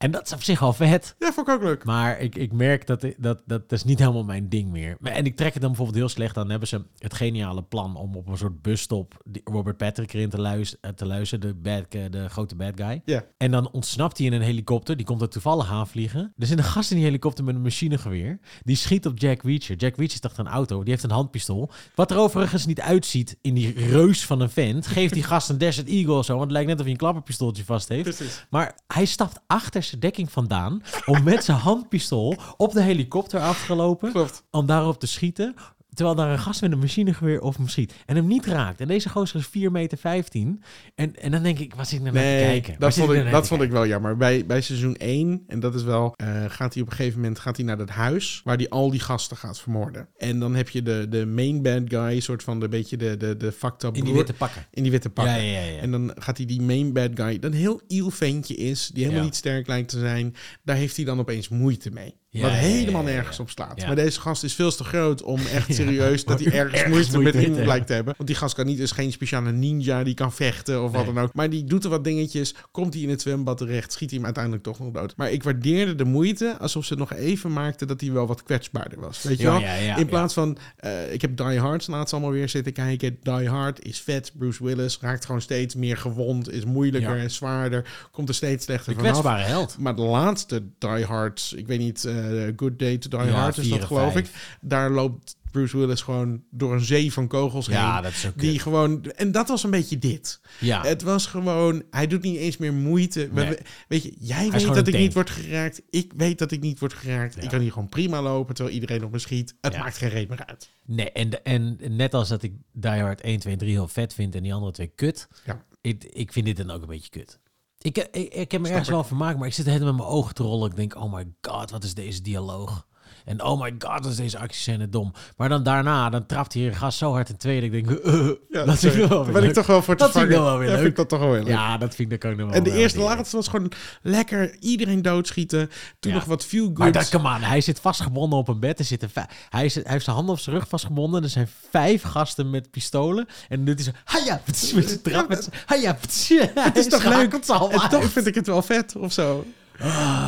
En 0.02 0.10
dat 0.10 0.26
is 0.26 0.32
op 0.32 0.42
zich 0.42 0.62
al 0.62 0.72
vet. 0.72 1.14
Ja, 1.18 1.32
vond 1.32 1.48
ik 1.48 1.54
ook 1.54 1.62
leuk. 1.62 1.84
Maar 1.84 2.20
ik, 2.20 2.34
ik 2.34 2.52
merk 2.52 2.86
dat, 2.86 3.00
dat, 3.00 3.42
dat 3.46 3.68
dat 3.68 3.72
is 3.72 3.84
niet 3.84 3.98
helemaal 3.98 4.24
mijn 4.24 4.48
ding 4.48 4.70
meer. 4.70 4.96
En 5.02 5.24
ik 5.24 5.36
trek 5.36 5.52
het 5.52 5.62
dan 5.62 5.70
bijvoorbeeld 5.70 5.98
heel 5.98 6.08
slecht. 6.08 6.34
Dan 6.34 6.50
hebben 6.50 6.68
ze 6.68 6.84
het 6.98 7.14
geniale 7.14 7.62
plan 7.62 7.96
om 7.96 8.16
op 8.16 8.28
een 8.28 8.36
soort 8.36 8.62
busstop 8.62 9.22
Robert 9.44 9.76
Patrick 9.76 10.12
erin 10.12 10.28
te 10.28 10.40
luisteren, 10.40 10.94
te 10.94 11.06
luisteren 11.06 11.48
de, 11.48 11.54
bad, 11.54 12.12
de 12.12 12.28
grote 12.28 12.54
bad 12.56 12.72
guy. 12.76 13.02
Ja. 13.04 13.24
En 13.36 13.50
dan 13.50 13.70
ontsnapt 13.70 14.18
hij 14.18 14.26
in 14.26 14.32
een 14.32 14.40
helikopter. 14.40 14.96
Die 14.96 15.06
komt 15.06 15.22
er 15.22 15.28
toevallig 15.28 15.70
aanvliegen. 15.70 16.32
Er 16.38 16.46
zit 16.46 16.58
een 16.58 16.64
gast 16.64 16.90
in 16.90 16.96
die 16.96 17.06
helikopter 17.06 17.44
met 17.44 17.54
een 17.54 17.62
machinegeweer. 17.62 18.38
Die 18.62 18.76
schiet 18.76 19.06
op 19.06 19.18
Jack 19.18 19.42
Reacher. 19.42 19.76
Jack 19.76 19.96
Reacher 19.96 20.30
is 20.30 20.36
een 20.36 20.48
auto. 20.48 20.80
Die 20.82 20.90
heeft 20.90 21.04
een 21.04 21.10
handpistool. 21.10 21.70
Wat 21.94 22.10
er 22.10 22.18
overigens 22.18 22.66
niet 22.66 22.80
uitziet 22.80 23.38
in 23.40 23.54
die 23.54 23.72
reus 23.72 24.26
van 24.26 24.40
een 24.40 24.50
vent. 24.50 24.86
Geeft 24.86 25.14
die 25.14 25.22
gast 25.22 25.48
een 25.48 25.58
Desert 25.58 25.88
Eagle 25.88 26.14
of 26.14 26.24
zo. 26.24 26.32
Want 26.32 26.44
het 26.44 26.52
lijkt 26.52 26.68
net 26.68 26.76
of 26.76 26.82
hij 26.82 26.92
een 26.92 26.98
klapperpistooltje 26.98 27.64
vast 27.64 27.88
heeft. 27.88 28.02
Precies. 28.02 28.46
Maar 28.50 28.78
hij 28.86 29.04
stapt 29.04 29.40
achter 29.46 29.82
dekking 29.98 30.32
vandaan. 30.32 30.82
Om 31.06 31.22
met 31.22 31.44
zijn 31.44 31.58
handpistool 31.58 32.36
op 32.56 32.72
de 32.72 32.82
helikopter 32.82 33.40
af 33.40 33.66
te 33.66 33.74
lopen. 33.74 34.12
Klopt. 34.12 34.44
Om 34.50 34.66
daarop 34.66 35.00
te 35.00 35.06
schieten. 35.06 35.54
Terwijl 35.94 36.16
daar 36.16 36.30
een 36.30 36.38
gast 36.38 36.60
met 36.60 36.72
een 36.72 36.78
machinegeweer 36.78 37.40
op 37.40 37.56
hem 37.56 37.68
schiet. 37.68 37.94
En 38.06 38.16
hem 38.16 38.26
niet 38.26 38.46
raakt. 38.46 38.80
En 38.80 38.88
deze 38.88 39.08
gozer 39.08 39.40
is 39.40 39.46
4 39.46 39.70
meter 39.70 39.98
15. 39.98 40.62
En, 40.94 41.16
en 41.16 41.30
dan 41.30 41.42
denk 41.42 41.58
ik, 41.58 41.74
wat 41.74 41.88
zit 41.88 41.98
ik 41.98 42.04
nou 42.04 42.14
naar 42.14 42.24
te 42.24 42.44
kijken? 42.44 42.74
Dat, 42.78 42.94
zit 42.94 43.04
vond, 43.04 43.16
nou 43.16 43.26
ik, 43.26 43.32
dat 43.32 43.46
vond 43.46 43.62
ik 43.62 43.70
wel 43.70 43.86
jammer. 43.86 44.16
Bij, 44.16 44.46
bij 44.46 44.60
seizoen 44.60 44.96
1, 44.96 45.42
en 45.46 45.60
dat 45.60 45.74
is 45.74 45.82
wel, 45.82 46.14
eh, 46.16 46.44
gaat 46.48 46.74
hij 46.74 46.82
op 46.82 46.90
een 46.90 46.96
gegeven 46.96 47.20
moment 47.20 47.38
gaat 47.38 47.56
hij 47.56 47.64
naar 47.64 47.76
dat 47.76 47.88
huis 47.88 48.40
waar 48.44 48.56
hij 48.56 48.68
al 48.68 48.90
die 48.90 49.00
gasten 49.00 49.36
gaat 49.36 49.60
vermoorden. 49.60 50.08
En 50.16 50.38
dan 50.38 50.54
heb 50.54 50.68
je 50.68 50.82
de, 50.82 51.06
de 51.08 51.26
main 51.26 51.62
bad 51.62 51.82
guy, 51.84 52.20
soort 52.20 52.42
van 52.42 52.60
de 52.60 52.68
beetje 52.68 52.96
de, 52.96 53.16
de, 53.16 53.36
de 53.36 53.52
fucked 53.52 53.82
up 53.82 53.96
In 53.96 54.04
die 54.04 54.14
witte 54.14 54.32
pakken. 54.32 54.66
in 54.70 54.82
die 54.82 54.92
witte 54.92 55.10
pakken. 55.10 55.34
Ja, 55.34 55.40
ja, 55.40 55.60
ja, 55.60 55.70
ja. 55.70 55.78
En 55.78 55.90
dan 55.90 56.12
gaat 56.14 56.36
hij 56.36 56.46
die 56.46 56.62
main 56.62 56.92
bad 56.92 57.10
guy, 57.14 57.38
dat 57.38 57.52
een 57.52 57.58
heel 57.58 57.80
iel 57.86 58.10
ventje 58.10 58.54
is, 58.54 58.90
die 58.94 59.04
helemaal 59.04 59.24
niet 59.24 59.36
sterk 59.36 59.66
lijkt 59.66 59.88
te 59.88 59.98
zijn, 59.98 60.34
daar 60.62 60.76
heeft 60.76 60.96
hij 60.96 61.04
dan 61.04 61.18
opeens 61.18 61.48
moeite 61.48 61.90
mee. 61.90 62.20
Ja, 62.34 62.42
wat 62.42 62.50
helemaal 62.50 63.02
nergens 63.02 63.40
op 63.40 63.50
slaat. 63.50 63.86
Maar 63.86 63.94
deze 63.96 64.20
gast 64.20 64.42
is 64.44 64.54
veel 64.54 64.72
te 64.72 64.84
groot 64.84 65.22
om 65.22 65.38
echt 65.52 65.74
serieus 65.80 66.24
dat 66.24 66.40
hij 66.40 66.52
ergens, 66.52 66.80
Ergens 66.82 67.10
moeite 67.10 67.18
met 67.18 67.34
hem 67.46 67.62
blijkt 67.62 67.86
te 67.86 67.92
hebben. 67.92 68.14
Want 68.16 68.28
die 68.28 68.38
gast 68.38 68.54
kan 68.54 68.66
niet, 68.66 68.78
is 68.78 68.90
geen 68.90 69.12
speciale 69.12 69.52
ninja 69.52 70.04
die 70.04 70.14
kan 70.14 70.32
vechten 70.32 70.82
of 70.82 70.92
wat 70.92 71.06
dan 71.06 71.18
ook. 71.18 71.34
Maar 71.34 71.50
die 71.50 71.64
doet 71.64 71.84
er 71.84 71.90
wat 71.90 72.04
dingetjes, 72.04 72.54
komt 72.70 72.94
hij 72.94 73.02
in 73.02 73.08
het 73.08 73.20
zwembad 73.20 73.58
terecht, 73.58 73.92
schiet 73.92 74.08
hij 74.08 74.16
hem 74.16 74.24
uiteindelijk 74.24 74.64
toch 74.64 74.78
nog 74.78 74.90
dood. 74.92 75.16
Maar 75.16 75.30
ik 75.30 75.42
waardeerde 75.42 75.94
de 75.94 76.04
moeite 76.04 76.56
alsof 76.60 76.84
ze 76.84 76.94
nog 76.94 77.12
even 77.12 77.52
maakte 77.52 77.86
dat 77.86 78.00
hij 78.00 78.12
wel 78.12 78.26
wat 78.26 78.42
kwetsbaarder 78.42 79.00
was. 79.00 79.22
Weet 79.22 79.38
je 79.38 79.42
Ja, 79.44 79.50
wel? 79.50 79.60
ja, 79.60 79.74
ja, 79.74 79.96
in 79.96 80.06
plaats 80.06 80.34
van, 80.34 80.58
eh, 80.76 81.12
ik 81.12 81.20
heb 81.20 81.36
Die 81.36 81.58
Hard 81.60 81.86
laatst 81.88 82.12
allemaal 82.12 82.32
weer 82.32 82.48
zitten 82.48 82.72
kijken. 82.72 83.16
Die 83.22 83.48
Hard 83.48 83.84
is 83.84 84.00
vet. 84.00 84.32
Bruce 84.38 84.64
Willis 84.64 84.98
raakt 85.00 85.24
gewoon 85.24 85.40
steeds 85.40 85.74
meer 85.74 85.96
gewond, 85.96 86.50
is 86.52 86.64
moeilijker 86.64 87.18
en 87.18 87.30
zwaarder, 87.30 88.08
komt 88.10 88.28
er 88.28 88.34
steeds 88.34 88.64
slechter 88.64 88.92
De 88.94 88.98
vanaf. 88.98 89.12
kwetsbare 89.20 89.42
held. 89.42 89.76
Maar 89.78 89.94
de 89.96 90.02
laatste 90.02 90.62
Die 90.78 91.04
Hard, 91.04 91.52
ik 91.56 91.66
weet 91.66 91.78
niet, 91.78 92.04
eh, 92.04 92.20
Good 92.56 92.78
Day 92.78 92.98
to 92.98 93.08
Die 93.18 93.26
Ja, 93.26 93.32
Hard 93.32 93.56
is 93.58 93.68
dat 93.68 93.84
geloof 93.84 94.12
vijf. 94.12 94.28
ik. 94.28 94.56
Daar 94.60 94.90
loopt 94.90 95.36
Bruce 95.50 95.76
Willis 95.78 96.02
gewoon 96.02 96.42
door 96.50 96.72
een 96.72 96.80
zee 96.84 97.12
van 97.12 97.26
kogels 97.28 97.66
Ja, 97.66 97.94
heen. 97.94 98.02
dat 98.02 98.12
is 98.12 98.26
ook 98.26 98.38
Die 98.38 98.58
gewoon, 98.58 99.04
en 99.04 99.32
dat 99.32 99.48
was 99.48 99.62
een 99.64 99.70
beetje 99.70 99.98
dit. 99.98 100.40
Ja. 100.60 100.82
Het 100.82 101.02
was 101.02 101.26
gewoon, 101.26 101.82
hij 101.90 102.06
doet 102.06 102.22
niet 102.22 102.36
eens 102.36 102.56
meer 102.56 102.72
moeite. 102.72 103.28
We- 103.32 103.40
Nee. 103.40 103.48
we- 103.48 103.62
weet 103.88 104.02
je, 104.02 104.14
jij 104.18 104.50
weet 104.50 104.66
dat 104.66 104.76
ik 104.76 104.84
tank. 104.84 104.96
niet 104.96 105.12
word 105.14 105.30
geraakt. 105.30 105.82
Ik 105.90 106.12
weet 106.16 106.38
dat 106.38 106.50
ik 106.52 106.60
niet 106.60 106.78
word 106.78 106.92
geraakt. 106.92 107.34
Ja. 107.34 107.42
Ik 107.42 107.48
kan 107.48 107.60
hier 107.60 107.72
gewoon 107.72 107.88
prima 107.88 108.22
lopen 108.22 108.54
terwijl 108.54 108.74
iedereen 108.76 109.04
op 109.04 109.12
me 109.12 109.18
schiet. 109.18 109.54
Het 109.60 109.72
Ja. 109.72 109.78
maakt 109.78 109.96
geen 109.96 110.08
reet 110.08 110.28
meer 110.28 110.46
uit. 110.46 110.70
Nee, 110.86 111.12
en, 111.12 111.44
en 111.44 111.78
net 111.96 112.14
als 112.14 112.28
dat 112.28 112.42
ik 112.42 112.52
Die 112.72 112.90
Hard 112.90 113.20
1, 113.20 113.38
2 113.38 113.52
en 113.52 113.58
3 113.58 113.72
heel 113.72 113.88
vet 113.88 114.14
vind 114.14 114.34
en 114.34 114.42
die 114.42 114.54
andere 114.54 114.72
twee 114.72 114.92
kut. 114.94 115.28
Ja. 115.44 115.64
Ik, 115.80 116.04
ik 116.04 116.32
vind 116.32 116.46
dit 116.46 116.56
dan 116.56 116.70
ook 116.70 116.82
een 116.82 116.88
beetje 116.88 117.10
kut. 117.10 117.38
Ik, 117.82 117.98
ik, 117.98 118.34
ik 118.34 118.52
heb 118.52 118.60
me 118.60 118.68
ergens 118.68 118.88
wel 118.88 119.04
vermaakt, 119.04 119.38
maar 119.38 119.46
ik 119.46 119.54
zit 119.54 119.66
helemaal 119.66 119.86
met 119.86 119.96
mijn 120.02 120.14
ogen 120.14 120.34
te 120.34 120.42
rollen. 120.42 120.70
Ik 120.70 120.76
denk, 120.76 120.96
oh 120.96 121.12
my 121.12 121.26
god, 121.40 121.70
wat 121.70 121.84
is 121.84 121.94
deze 121.94 122.22
dialoog? 122.22 122.86
En 123.24 123.42
oh 123.44 123.60
my 123.60 123.74
god, 123.78 124.06
is 124.06 124.16
deze 124.16 124.38
actiescène 124.38 124.88
dom. 124.88 125.12
Maar 125.36 125.48
dan 125.48 125.62
daarna, 125.62 126.10
dan 126.10 126.26
trapt 126.26 126.52
hier 126.52 126.68
een 126.68 126.74
gast 126.76 126.98
zo 126.98 127.12
hard 127.12 127.28
in 127.28 127.36
tweede. 127.36 127.66
Ik 127.66 127.72
denk, 127.86 128.04
uh, 128.06 128.28
Ja, 128.50 128.64
dat 128.64 128.78
vind 128.78 128.94
ik 128.94 129.08
wel 129.08 129.24
weer 129.24 129.32
ben 129.32 129.44
ik 129.44 129.52
toch 129.52 129.66
wel 129.66 129.82
voor 129.82 129.96
te 129.96 130.02
Dat 130.04 130.12
vind 130.12 130.24
ik 130.24 130.30
vangen. 130.30 130.46
wel 130.46 130.58
weer 130.58 130.66
Ja, 130.66 130.72
leuk. 130.72 130.80
vind 130.82 130.90
ik 130.90 130.96
dat 130.96 131.08
toch 131.08 131.18
wel 131.20 131.32
heel 131.34 131.42
leuk. 131.42 131.52
Ja, 131.52 131.78
dat 131.78 131.94
vind 131.94 132.12
ik 132.12 132.24
ook 132.24 132.36
nog 132.36 132.46
wel 132.46 132.56
En 132.56 132.62
de 132.62 132.70
wel 132.70 132.78
eerste 132.78 132.98
laatste 133.00 133.36
was 133.36 133.48
gewoon 133.48 133.72
lekker 134.02 134.56
iedereen 134.60 135.02
doodschieten. 135.02 135.70
Toen 136.00 136.10
Ja. 136.12 136.16
nog 136.18 136.26
wat 136.26 136.44
feel 136.44 136.64
good. 136.66 136.78
Maar 136.78 136.92
dat, 136.92 137.08
come 137.08 137.28
on, 137.34 137.40
hij 137.42 137.60
zit 137.60 137.80
vastgebonden 137.80 138.38
op 138.38 138.48
een 138.48 138.60
bed. 138.60 138.78
Er 138.78 138.84
zitten 138.84 139.10
hij, 139.48 139.64
is, 139.64 139.74
hij 139.74 139.84
heeft 139.86 140.04
zijn 140.04 140.16
handen 140.16 140.34
op 140.34 140.40
zijn 140.40 140.56
rug 140.56 140.68
vastgebonden. 140.68 141.22
Er 141.22 141.28
zijn 141.28 141.48
vijf 141.70 142.02
gasten 142.02 142.50
met 142.50 142.70
pistolen. 142.70 143.26
En 143.48 143.56
dan 143.56 143.64
doet 143.64 143.74
hij 143.74 143.84
zo... 143.84 143.90
Haja, 144.04 144.40
pts, 144.44 144.72
met 144.74 144.88
zijn 144.88 145.02
trap. 145.02 145.28
Met 145.28 145.44
zijn- 145.44 145.62
Haja, 145.66 145.92
pts. 145.92 146.28
het 146.54 146.76
is 146.76 146.88
toch 146.88 147.04
leuk? 147.04 147.32
En 147.32 147.88
toch 147.88 148.04
vind 148.10 148.26
ik 148.26 148.34
het 148.34 148.46
wel 148.46 148.62
vet 148.62 148.96
of 148.96 149.12
zo. 149.12 149.44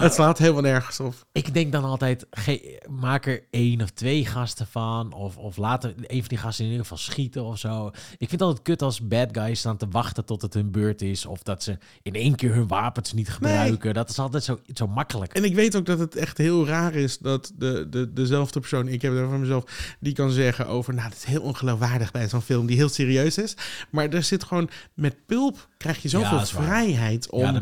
Het 0.01 0.15
slaat 0.15 0.39
helemaal 0.39 0.63
nergens 0.63 1.01
op. 1.01 1.15
Ik 1.33 1.55
denk 1.55 1.73
dan 1.73 1.85
altijd, 1.85 2.27
ge- 2.31 2.83
maak 2.91 3.27
er 3.27 3.43
één 3.51 3.83
of 3.83 3.91
twee 3.91 4.27
gasten 4.27 4.67
van. 4.67 5.13
Of, 5.13 5.37
of 5.37 5.57
laat 5.57 5.85
er 5.85 5.95
een 6.07 6.19
van 6.21 6.29
die 6.29 6.39
gasten 6.39 6.65
in 6.65 6.71
ieder 6.71 6.87
geval 6.87 7.03
schieten 7.05 7.45
of 7.45 7.59
zo. 7.59 7.87
Ik 7.87 8.29
vind 8.29 8.31
het 8.31 8.43
altijd 8.43 8.63
kut 8.63 8.83
als 8.83 9.07
bad 9.07 9.29
guys 9.33 9.59
staan 9.59 9.77
te 9.77 9.87
wachten 9.91 10.25
tot 10.25 10.43
het 10.43 10.55
hun 10.55 10.71
beurt 10.71 11.03
is. 11.03 11.27
Of 11.27 11.43
dat 11.43 11.63
ze 11.63 11.79
in 12.03 12.15
één 12.15 12.35
keer 12.35 12.55
hun 12.55 12.69
wapens 12.69 13.13
niet 13.13 13.29
gebruiken. 13.29 13.95
Dat 13.95 14.11
is 14.11 14.19
altijd 14.19 14.45
zo, 14.45 14.59
zo 14.75 14.87
makkelijk. 14.87 15.33
En 15.33 15.45
ik 15.45 15.55
weet 15.55 15.77
ook 15.77 15.87
dat 15.87 15.99
het 15.99 16.17
echt 16.17 16.39
heel 16.39 16.67
raar 16.67 16.95
is 16.95 17.19
dat 17.19 17.53
de, 17.57 17.87
de, 17.91 18.13
dezelfde 18.13 18.61
persoon, 18.61 18.89
ik 18.89 19.03
heb 19.03 19.13
het 19.15 19.29
van 19.29 19.41
mezelf, 19.41 19.65
die 20.01 20.13
kan 20.13 20.31
zeggen 20.31 20.67
over, 20.67 20.95
nou, 20.95 21.09
dat 21.09 21.19
is 21.19 21.25
heel 21.25 21.43
ongeloofwaardig 21.43 22.11
bij 22.11 22.29
zo'n 22.29 22.43
film 22.43 22.67
die 22.67 22.77
heel 22.77 22.89
serieus 22.89 23.39
is. 23.39 23.55
Maar 23.91 24.09
er 24.09 24.23
zit 24.23 24.45
gewoon, 24.45 24.69
met 24.95 25.27
pulp 25.27 25.69
krijg 25.77 26.03
je 26.03 26.09
zoveel 26.09 26.39
vrijheid 26.65 27.31
om, 27.31 27.41
ja, 27.41 27.61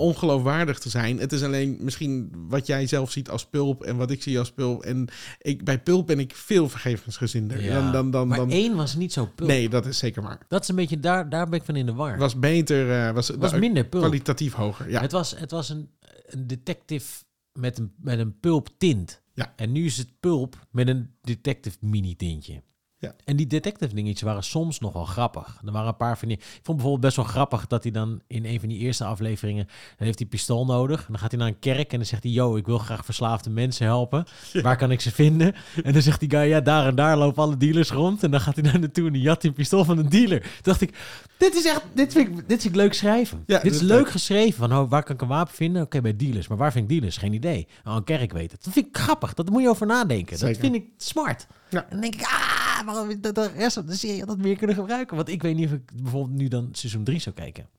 Te 0.79 0.89
zijn. 0.89 1.19
Het 1.19 1.31
is 1.31 1.43
alleen 1.43 1.77
misschien 1.79 2.31
wat 2.47 2.67
jij 2.67 2.87
zelf 2.87 3.11
ziet 3.11 3.29
als 3.29 3.45
pulp 3.45 3.83
en 3.83 3.97
wat 3.97 4.11
ik 4.11 4.23
zie 4.23 4.39
als 4.39 4.51
pulp. 4.51 4.83
En 4.83 5.07
ik, 5.37 5.63
bij 5.63 5.79
pulp 5.79 6.07
ben 6.07 6.19
ik 6.19 6.35
veel 6.35 6.69
vergevensgezinder. 6.69 7.63
Ja. 7.63 7.73
Dan, 7.73 7.91
dan, 7.91 8.11
dan, 8.11 8.27
maar 8.27 8.37
dan, 8.37 8.51
één 8.51 8.75
was 8.75 8.95
niet 8.95 9.13
zo 9.13 9.25
pulp. 9.35 9.49
nee, 9.49 9.69
dat 9.69 9.85
is 9.85 9.97
zeker 9.97 10.21
waar. 10.21 10.45
Dat 10.47 10.61
is 10.61 10.67
een 10.67 10.75
beetje, 10.75 10.99
daar, 10.99 11.29
daar 11.29 11.49
ben 11.49 11.59
ik 11.59 11.65
van 11.65 11.75
in 11.75 11.85
de 11.85 11.93
war. 11.93 12.11
Het 12.11 12.19
was 12.19 12.39
beter, 12.39 13.07
eh, 13.07 13.13
was, 13.13 13.27
Het 13.27 13.37
was 13.37 13.53
minder 13.53 13.85
pulp. 13.85 14.03
kwalitatief 14.03 14.53
hoger. 14.53 14.89
Ja. 14.89 15.01
Het 15.01 15.11
was, 15.11 15.35
het 15.37 15.51
was 15.51 15.69
een, 15.69 15.89
een 16.25 16.47
detective 16.47 17.23
met 17.53 17.77
een, 17.77 17.91
met 18.01 18.19
een 18.19 18.39
pulp 18.39 18.69
tint. 18.77 19.21
Ja. 19.33 19.53
En 19.55 19.71
nu 19.71 19.85
is 19.85 19.97
het 19.97 20.19
pulp 20.19 20.67
met 20.71 20.87
een 20.87 21.09
detective 21.21 21.77
mini 21.81 22.15
tintje. 22.15 22.63
Ja. 23.01 23.15
En 23.25 23.35
die 23.35 23.47
detective 23.47 23.95
dingetjes 23.95 24.21
waren 24.21 24.43
soms 24.43 24.79
nog 24.79 24.93
wel 24.93 25.05
grappig. 25.05 25.61
Er 25.65 25.71
waren 25.71 25.87
een 25.87 25.95
paar 25.95 26.17
van 26.17 26.27
die... 26.27 26.37
Ik 26.37 26.43
vond 26.43 26.65
bijvoorbeeld 26.65 27.01
best 27.01 27.15
wel 27.15 27.25
grappig 27.25 27.67
dat 27.67 27.83
hij 27.83 27.91
dan 27.91 28.21
in 28.27 28.45
een 28.45 28.59
van 28.59 28.69
die 28.69 28.77
eerste 28.77 29.03
afleveringen... 29.03 29.65
Dan 29.97 30.05
heeft 30.05 30.19
hij 30.19 30.27
pistool 30.27 30.65
nodig. 30.65 30.99
En 30.99 31.05
dan 31.07 31.19
gaat 31.19 31.31
hij 31.31 31.39
naar 31.39 31.49
een 31.49 31.59
kerk 31.59 31.91
en 31.91 31.97
dan 31.97 32.07
zegt 32.07 32.23
hij... 32.23 32.31
Yo, 32.31 32.55
ik 32.55 32.65
wil 32.65 32.77
graag 32.77 33.05
verslaafde 33.05 33.49
mensen 33.49 33.85
helpen. 33.85 34.25
Waar 34.61 34.77
kan 34.77 34.91
ik 34.91 35.01
ze 35.01 35.11
vinden? 35.11 35.55
En 35.83 35.93
dan 35.93 36.01
zegt 36.01 36.19
die 36.19 36.29
guy... 36.29 36.47
Ja, 36.47 36.61
daar 36.61 36.87
en 36.87 36.95
daar 36.95 37.17
lopen 37.17 37.43
alle 37.43 37.57
dealers 37.57 37.91
rond. 37.91 38.23
En 38.23 38.31
dan 38.31 38.41
gaat 38.41 38.55
hij 38.55 38.63
naar 38.63 38.79
naartoe 38.79 39.07
en 39.07 39.13
die 39.13 39.21
jat 39.21 39.41
die 39.41 39.51
pistool 39.51 39.85
van 39.85 39.97
een 39.97 40.09
dealer. 40.09 40.41
Toen 40.41 40.49
dacht 40.61 40.81
ik... 40.81 40.97
Dit 41.37 41.55
is 41.55 41.65
echt... 41.65 41.83
Dit 41.93 42.13
vind 42.13 42.27
ik, 42.27 42.35
dit 42.35 42.61
vind 42.61 42.73
ik 42.73 42.75
leuk 42.75 42.93
schrijven. 42.93 43.43
Ja, 43.45 43.59
dit 43.59 43.73
is 43.73 43.81
leuk 43.81 44.09
geschreven. 44.09 44.53
Van, 44.53 44.77
oh, 44.77 44.89
waar 44.89 45.03
kan 45.03 45.15
ik 45.15 45.21
een 45.21 45.27
wapen 45.27 45.55
vinden? 45.55 45.81
Oké, 45.81 46.01
bij 46.01 46.15
dealers. 46.15 46.47
Maar 46.47 46.57
waar 46.57 46.71
vind 46.71 46.83
ik 46.83 46.89
dealers? 46.89 47.17
Geen 47.17 47.33
idee. 47.33 47.67
Oh, 47.85 47.95
een 47.95 48.03
kerk 48.03 48.31
weet 48.31 48.51
het. 48.51 48.63
Dat 48.63 48.73
vind 48.73 48.85
ik 48.85 48.97
grappig. 48.97 49.33
Dat 49.33 49.49
moet 49.49 49.61
je 49.61 49.69
over 49.69 49.87
nadenken. 49.87 50.39
Dat 50.39 50.57
vind 50.57 50.75
ik 50.75 50.85
smart. 50.97 51.47
Ja. 51.69 51.81
En 51.81 51.89
dan 51.89 52.01
denk 52.01 52.15
ik, 52.15 52.21
ah, 52.21 52.48
waarom 52.85 53.09
ik 53.09 53.23
dat 53.23 53.35
de 53.35 53.51
rest 53.55 53.73
van 53.73 53.85
de 53.85 53.95
serie 53.95 54.19
had 54.19 54.27
dat 54.27 54.37
meer 54.37 54.57
kunnen 54.57 54.75
gebruiken? 54.75 55.15
Want 55.15 55.29
ik 55.29 55.41
weet 55.41 55.55
niet 55.55 55.65
of 55.65 55.71
ik 55.73 55.91
bijvoorbeeld 56.03 56.37
nu 56.37 56.47
dan 56.47 56.69
seizoen 56.71 57.03
3 57.03 57.19
zou 57.19 57.35
kijken. 57.35 57.69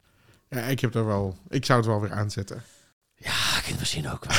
Ja, 0.49 0.61
ik 0.61 0.81
heb 0.81 0.95
er 0.95 1.07
wel... 1.07 1.37
Ik 1.49 1.65
zou 1.65 1.79
het 1.79 1.89
wel 1.89 2.01
weer 2.01 2.13
aanzetten. 2.13 2.63
Ja, 3.17 3.31
ik 3.31 3.63
vind 3.65 3.67
het 3.67 3.79
misschien 3.79 4.09
ook 4.11 4.25
wel. 4.25 4.37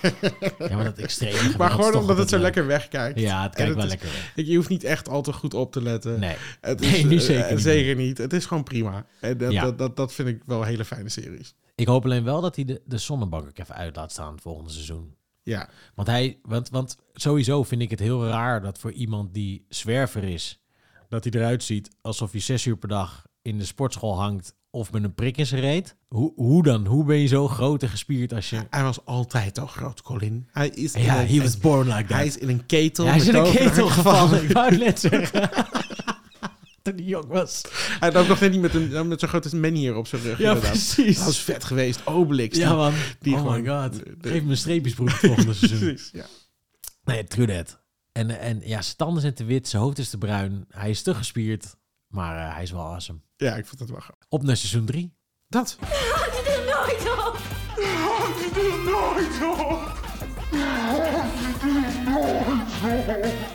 ja, 0.68 0.76
maar 0.76 0.84
dat 0.94 1.12
geweld 1.12 1.56
Maar 1.56 1.70
gewoon 1.70 1.94
omdat 1.94 2.18
het 2.18 2.28
zo 2.28 2.34
leuk. 2.34 2.44
lekker 2.44 2.66
wegkijkt. 2.66 3.18
Ja, 3.20 3.42
het 3.42 3.54
kijkt 3.54 3.74
wel 3.74 3.84
is- 3.84 3.90
lekker 3.90 4.08
weg. 4.08 4.32
Ik- 4.34 4.46
Je 4.46 4.56
hoeft 4.56 4.68
niet 4.68 4.84
echt 4.84 5.08
al 5.08 5.22
te 5.22 5.32
goed 5.32 5.54
op 5.54 5.72
te 5.72 5.82
letten. 5.82 6.20
Nee. 6.20 6.36
Het 6.60 6.80
Nee, 6.80 6.90
is, 6.90 7.02
nu 7.04 7.16
eh, 7.16 7.20
zeker 7.22 7.50
niet. 7.54 7.62
zeker 7.62 7.94
niet. 7.96 8.18
Het 8.18 8.32
is 8.32 8.46
gewoon 8.46 8.62
prima. 8.62 9.06
En 9.20 9.38
dat, 9.38 9.52
Ja. 9.52 9.62
dat, 9.64 9.78
dat, 9.78 9.96
dat 9.96 10.12
vind 10.12 10.28
ik 10.28 10.42
wel 10.46 10.62
hele 10.62 10.84
fijne 10.84 11.08
series. 11.08 11.54
Ik 11.74 11.86
hoop 11.86 12.04
alleen 12.04 12.24
wel 12.24 12.40
dat 12.40 12.56
hij 12.56 12.64
de, 12.64 12.82
de 12.84 12.98
zonnebank 12.98 13.48
ook 13.48 13.58
even 13.58 13.74
uit 13.74 13.96
laat 13.96 14.12
staan 14.12 14.32
het 14.32 14.40
volgende 14.42 14.70
seizoen. 14.70 15.14
Ja, 15.48 15.68
Want 15.94 16.08
hij, 16.08 16.38
want, 16.42 16.68
want 16.70 16.96
sowieso 17.14 17.62
vind 17.62 17.82
ik 17.82 17.90
het 17.90 18.00
heel 18.00 18.26
raar 18.26 18.60
dat 18.62 18.78
voor 18.78 18.92
iemand 18.92 19.34
die 19.34 19.64
zwerver 19.68 20.24
is, 20.24 20.60
dat 21.08 21.24
hij 21.24 21.32
eruit 21.32 21.62
ziet 21.62 21.90
alsof 22.02 22.32
hij 22.32 22.40
zes 22.40 22.64
uur 22.66 22.76
per 22.76 22.88
dag 22.88 23.26
in 23.42 23.58
de 23.58 23.64
sportschool 23.64 24.20
hangt 24.20 24.54
of 24.70 24.92
met 24.92 25.04
een 25.04 25.14
prik 25.14 25.36
in 25.36 25.46
zijn 25.46 25.60
reet. 25.60 25.96
Hoe, 26.08 26.32
hoe 26.36 26.62
dan? 26.62 26.86
Hoe 26.86 27.04
ben 27.04 27.16
je 27.16 27.26
zo 27.26 27.48
groot 27.48 27.82
en 27.82 27.88
gespierd 27.88 28.32
als 28.32 28.50
je... 28.50 28.60
hij 28.70 28.82
was 28.82 29.04
altijd 29.04 29.58
al 29.58 29.66
groot, 29.66 30.02
Colin. 30.02 30.48
Hij 30.52 30.68
is 30.68 30.92
Ja, 30.92 31.20
een, 31.20 31.26
he 31.28 31.40
was 31.42 31.58
born 31.58 31.86
like 31.86 32.04
that. 32.04 32.16
hij 32.16 32.26
is 32.26 32.38
in 32.38 32.48
een 32.48 32.66
ketel. 32.66 33.04
Ja, 33.04 33.10
hij 33.10 33.20
is 33.20 33.28
in 33.28 33.34
een 33.34 33.50
ketel 33.52 33.88
gevallen. 33.88 34.42
Ik 34.42 34.50
wou 34.52 34.70
het 34.70 34.78
net 34.78 35.00
zeggen. 35.00 35.50
Toen 36.88 36.96
hij 36.96 37.04
jong 37.04 37.26
was. 37.26 37.62
Hij 38.00 38.08
had 38.12 38.16
ook 38.22 38.28
nog 38.28 38.40
net 38.40 38.50
niet 38.50 38.60
met, 38.60 38.74
een, 38.74 39.08
met 39.08 39.20
zo'n 39.20 39.28
grote 39.28 39.56
manier 39.56 39.94
op 39.96 40.06
zijn 40.06 40.22
rug. 40.22 40.38
Ja, 40.38 40.46
inderdaad. 40.48 40.70
precies. 40.72 41.16
Dat 41.16 41.24
was 41.24 41.38
vet 41.42 41.64
geweest. 41.64 42.06
Obelix. 42.06 42.56
Ja, 42.58 42.68
die- 42.68 42.76
man. 42.76 42.92
die 43.20 43.34
oh 43.34 43.38
gewoon- 43.40 43.62
my 43.62 43.68
god. 43.68 43.92
de- 44.22 44.28
Geef 44.28 44.42
me 44.42 44.50
een 44.50 44.56
streepjesbroek 44.56 45.08
het 45.08 45.18
volgende 45.18 45.54
seizoen. 45.64 45.78
Precies, 45.78 46.10
ja. 46.12 46.24
Nee, 47.04 47.24
true 47.24 47.46
that. 47.46 47.80
En, 48.12 48.40
en 48.40 48.60
ja, 48.64 48.82
zijn 48.82 48.96
tanden 48.96 49.20
zijn 49.20 49.34
te 49.34 49.44
wit, 49.44 49.68
zijn 49.68 49.82
hoofd 49.82 49.98
is 49.98 50.10
te 50.10 50.18
bruin. 50.18 50.64
Hij 50.68 50.90
is 50.90 51.02
te 51.02 51.14
gespierd, 51.14 51.76
maar 52.08 52.46
eh, 52.48 52.54
hij 52.54 52.62
is 52.62 52.70
wel 52.70 52.80
awesome. 52.84 53.18
ja, 53.36 53.56
ik 53.56 53.66
vond 53.66 53.80
het 53.80 53.90
wel 53.90 54.00
grappig. 54.00 54.26
Op 54.28 54.42
naar 54.42 54.56
seizoen 54.56 54.84
3. 54.86 55.14
Dat. 55.48 55.76
Je 55.80 55.86
er 56.46 56.64
nooit 56.64 57.18
op? 57.18 57.38
Had 58.08 58.38
je 58.38 58.50
er 58.60 58.78
nooit 58.90 59.56
op? 59.58 59.96
Had 60.90 61.06
je 61.60 61.62
er 61.62 62.10
nooit 62.10 63.32
op? 63.32 63.47